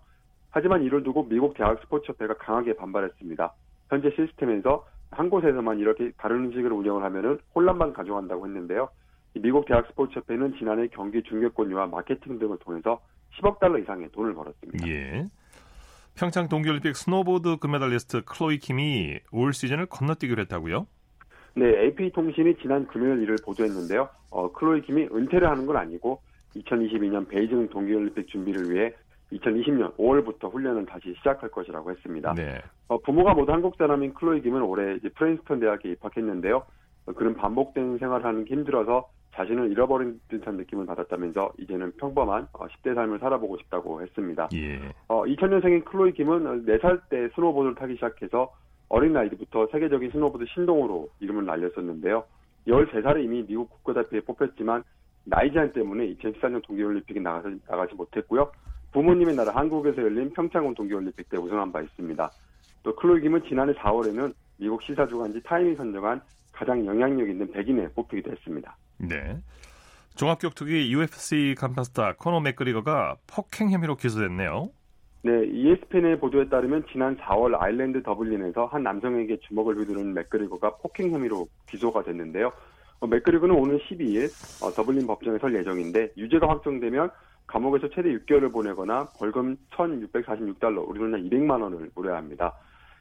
하지만 0.49 0.83
이를 0.83 1.03
두고 1.03 1.27
미국 1.29 1.53
대학 1.53 1.79
스포츠협회가 1.81 2.35
강하게 2.35 2.75
반발했습니다. 2.75 3.53
현재 3.89 4.09
시스템에서 4.11 4.85
한 5.11 5.29
곳에서만 5.29 5.79
이렇게 5.79 6.11
다른 6.17 6.51
식으로 6.51 6.75
운영을 6.77 7.03
하면은 7.03 7.39
혼란만 7.53 7.93
가져간다고 7.93 8.47
했는데요. 8.47 8.89
미국 9.35 9.65
대학 9.65 9.87
스포츠협회는 9.87 10.55
지난해 10.57 10.87
경기 10.87 11.21
중계권료와 11.23 11.87
마케팅 11.87 12.39
등을 12.39 12.57
통해서 12.59 12.99
10억 13.39 13.59
달러 13.59 13.77
이상의 13.77 14.09
돈을 14.11 14.33
벌었습니다. 14.33 14.87
예. 14.87 15.27
평창 16.15 16.47
동계올림픽 16.47 16.95
스노보드 16.95 17.57
금메달리스트 17.57 18.23
클로이 18.25 18.59
킴이 18.59 19.19
올 19.31 19.53
시즌을 19.53 19.87
건너뛰기로 19.87 20.41
했다고요? 20.43 20.87
네, 21.55 21.65
AP통신이 21.65 22.55
지난 22.61 22.87
금요일 22.87 23.21
이를 23.23 23.35
보도했는데요. 23.43 24.07
어, 24.29 24.51
클로이 24.51 24.81
킴이 24.81 25.09
은퇴를 25.11 25.49
하는 25.49 25.65
건 25.65 25.77
아니고 25.77 26.21
2022년 26.55 27.27
베이징 27.27 27.69
동계올림픽 27.69 28.27
준비를 28.27 28.69
위해 28.71 28.93
2020년 29.33 29.95
5월부터 29.95 30.53
훈련을 30.53 30.85
다시 30.85 31.13
시작할 31.17 31.49
것이라고 31.49 31.91
했습니다. 31.91 32.33
네. 32.33 32.61
어, 32.87 32.97
부모가 32.99 33.33
모두 33.33 33.51
한국 33.51 33.75
사람인 33.77 34.13
클로이 34.13 34.41
김은 34.41 34.61
올해 34.61 34.95
이제 34.95 35.09
프린스턴 35.09 35.59
대학에 35.59 35.91
입학했는데요. 35.91 36.63
어, 37.05 37.13
그는 37.13 37.33
반복된 37.35 37.97
생활을 37.97 38.25
하는 38.25 38.45
게 38.45 38.53
힘들어서 38.55 39.09
자신을 39.33 39.71
잃어버린 39.71 40.19
듯한 40.27 40.57
느낌을 40.57 40.85
받았다면서 40.85 41.53
이제는 41.59 41.93
평범한 41.97 42.47
어, 42.53 42.67
10대 42.67 42.93
삶을 42.93 43.19
살아보고 43.19 43.57
싶다고 43.59 44.01
했습니다. 44.01 44.49
예. 44.53 44.79
어, 45.07 45.23
2000년생인 45.23 45.85
클로이 45.85 46.13
김은 46.13 46.65
4살 46.65 47.01
때 47.09 47.29
스노보드를 47.35 47.75
타기 47.75 47.95
시작해서 47.95 48.53
어린 48.89 49.13
나이부터 49.13 49.67
세계적인 49.71 50.11
스노보드 50.11 50.45
신동으로 50.53 51.09
이름을 51.21 51.45
날렸었는데요. 51.45 52.25
13살에 52.67 53.23
이미 53.23 53.45
미국 53.45 53.69
국가대표에 53.69 54.21
뽑혔지만 54.21 54.83
나이 55.23 55.51
제한 55.51 55.71
때문에 55.71 56.13
2014년 56.15 56.61
동계올림픽에 56.63 57.19
나가지, 57.19 57.59
나가지 57.67 57.95
못했고요. 57.95 58.51
부모님의 58.91 59.35
나라 59.35 59.53
한국에서 59.55 60.01
열린 60.01 60.31
평창원 60.33 60.75
동계올림픽 60.75 61.29
때 61.29 61.37
우승한 61.37 61.71
바 61.71 61.81
있습니다. 61.81 62.31
또 62.83 62.95
클로이 62.95 63.21
김은 63.21 63.43
지난해 63.47 63.73
4월에는 63.73 64.33
미국 64.57 64.81
시사주간지 64.83 65.41
타임이 65.43 65.75
선정한 65.75 66.21
가장 66.51 66.85
영향력 66.85 67.29
있는 67.29 67.51
백인에 67.51 67.87
뽑히기도 67.89 68.31
했습니다. 68.31 68.77
네. 68.97 69.41
종합격투기 70.15 70.93
UFC 70.93 71.55
간판스타 71.57 72.15
코너 72.17 72.39
맥그리거가 72.41 73.15
폭행 73.27 73.71
혐의로 73.71 73.95
기소됐네요. 73.95 74.69
네, 75.23 75.45
ESPN의 75.45 76.19
보도에 76.19 76.49
따르면 76.49 76.85
지난 76.91 77.15
4월 77.17 77.61
아일랜드 77.61 78.01
더블린에서 78.01 78.65
한 78.65 78.83
남성에게 78.83 79.37
주먹을 79.47 79.77
휘두른 79.77 80.13
맥그리거가 80.15 80.77
폭행 80.77 81.11
혐의로 81.11 81.47
기소가 81.69 82.03
됐는데요. 82.03 82.51
어, 82.99 83.07
맥그리거는 83.07 83.55
오늘 83.55 83.79
12일 83.79 84.29
어, 84.63 84.71
더블린 84.71 85.05
법정에 85.05 85.37
설 85.37 85.55
예정인데 85.55 86.13
유죄가 86.17 86.49
확정되면 86.49 87.09
감옥에서 87.47 87.89
최대 87.89 88.09
6개월을 88.09 88.51
보내거나 88.51 89.09
벌금 89.19 89.57
1,646달러, 89.71 90.87
우리 90.87 90.99
돈은 90.99 91.29
200만 91.29 91.61
원을 91.61 91.91
물어야 91.95 92.17
합니다. 92.17 92.53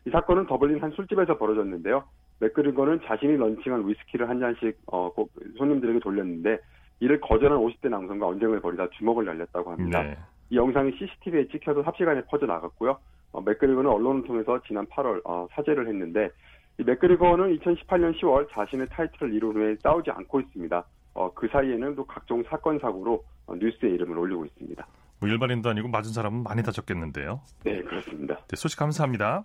이 0.07 0.11
사건은 0.11 0.47
더블린 0.47 0.83
한 0.83 0.91
술집에서 0.91 1.39
벌어졌는데요. 1.39 2.05
맥그리거는 2.41 3.01
자신이 3.05 3.37
런칭한 3.37 3.87
위스키를 3.87 4.29
한 4.29 4.41
잔씩 4.41 4.79
어, 4.87 5.11
손님들에게 5.57 6.01
돌렸는데 6.01 6.59
이를 7.01 7.21
거절한 7.21 7.59
50대 7.59 7.89
남성과 7.89 8.27
언쟁을 8.27 8.61
벌이다 8.61 8.89
주먹을 8.99 9.25
날렸다고 9.25 9.71
합니다. 9.71 10.03
네. 10.03 10.19
이 10.51 10.57
영상이 10.57 10.93
CCTV에 10.99 11.49
찍혀서 11.49 11.83
삽시간에 11.83 12.23
퍼져 12.25 12.47
나갔고요. 12.47 12.99
어, 13.33 13.41
맥그리거는 13.41 13.91
언론을 13.91 14.25
통해서 14.25 14.61
지난 14.67 14.87
8월 14.87 15.21
어, 15.25 15.47
사죄를 15.53 15.87
했는데 15.89 16.31
이 16.79 16.83
맥그리거는 16.83 17.59
2018년 17.59 18.19
10월 18.21 18.49
자신의 18.51 18.89
타이틀을 18.89 19.33
이룬 19.33 19.55
후에 19.55 19.77
싸우지 19.83 20.11
않고 20.11 20.41
있습니다. 20.41 20.85
어, 21.15 21.33
그 21.35 21.49
사이에는 21.49 21.95
또 21.95 22.05
각종 22.07 22.43
사건 22.45 22.79
사고로 22.79 23.23
어, 23.47 23.55
뉴스에 23.55 23.91
이름을 23.91 24.19
올리고 24.19 24.47
있습니다. 24.47 24.87
뭐 25.21 25.29
일반인도 25.29 25.69
아니고 25.69 25.89
맞은 25.89 26.13
사람은 26.13 26.43
많이 26.43 26.63
다쳤겠는데요. 26.63 27.41
네, 27.65 27.83
그렇습니다. 27.83 28.39
네, 28.49 28.57
소식 28.57 28.79
감사합니다. 28.79 29.45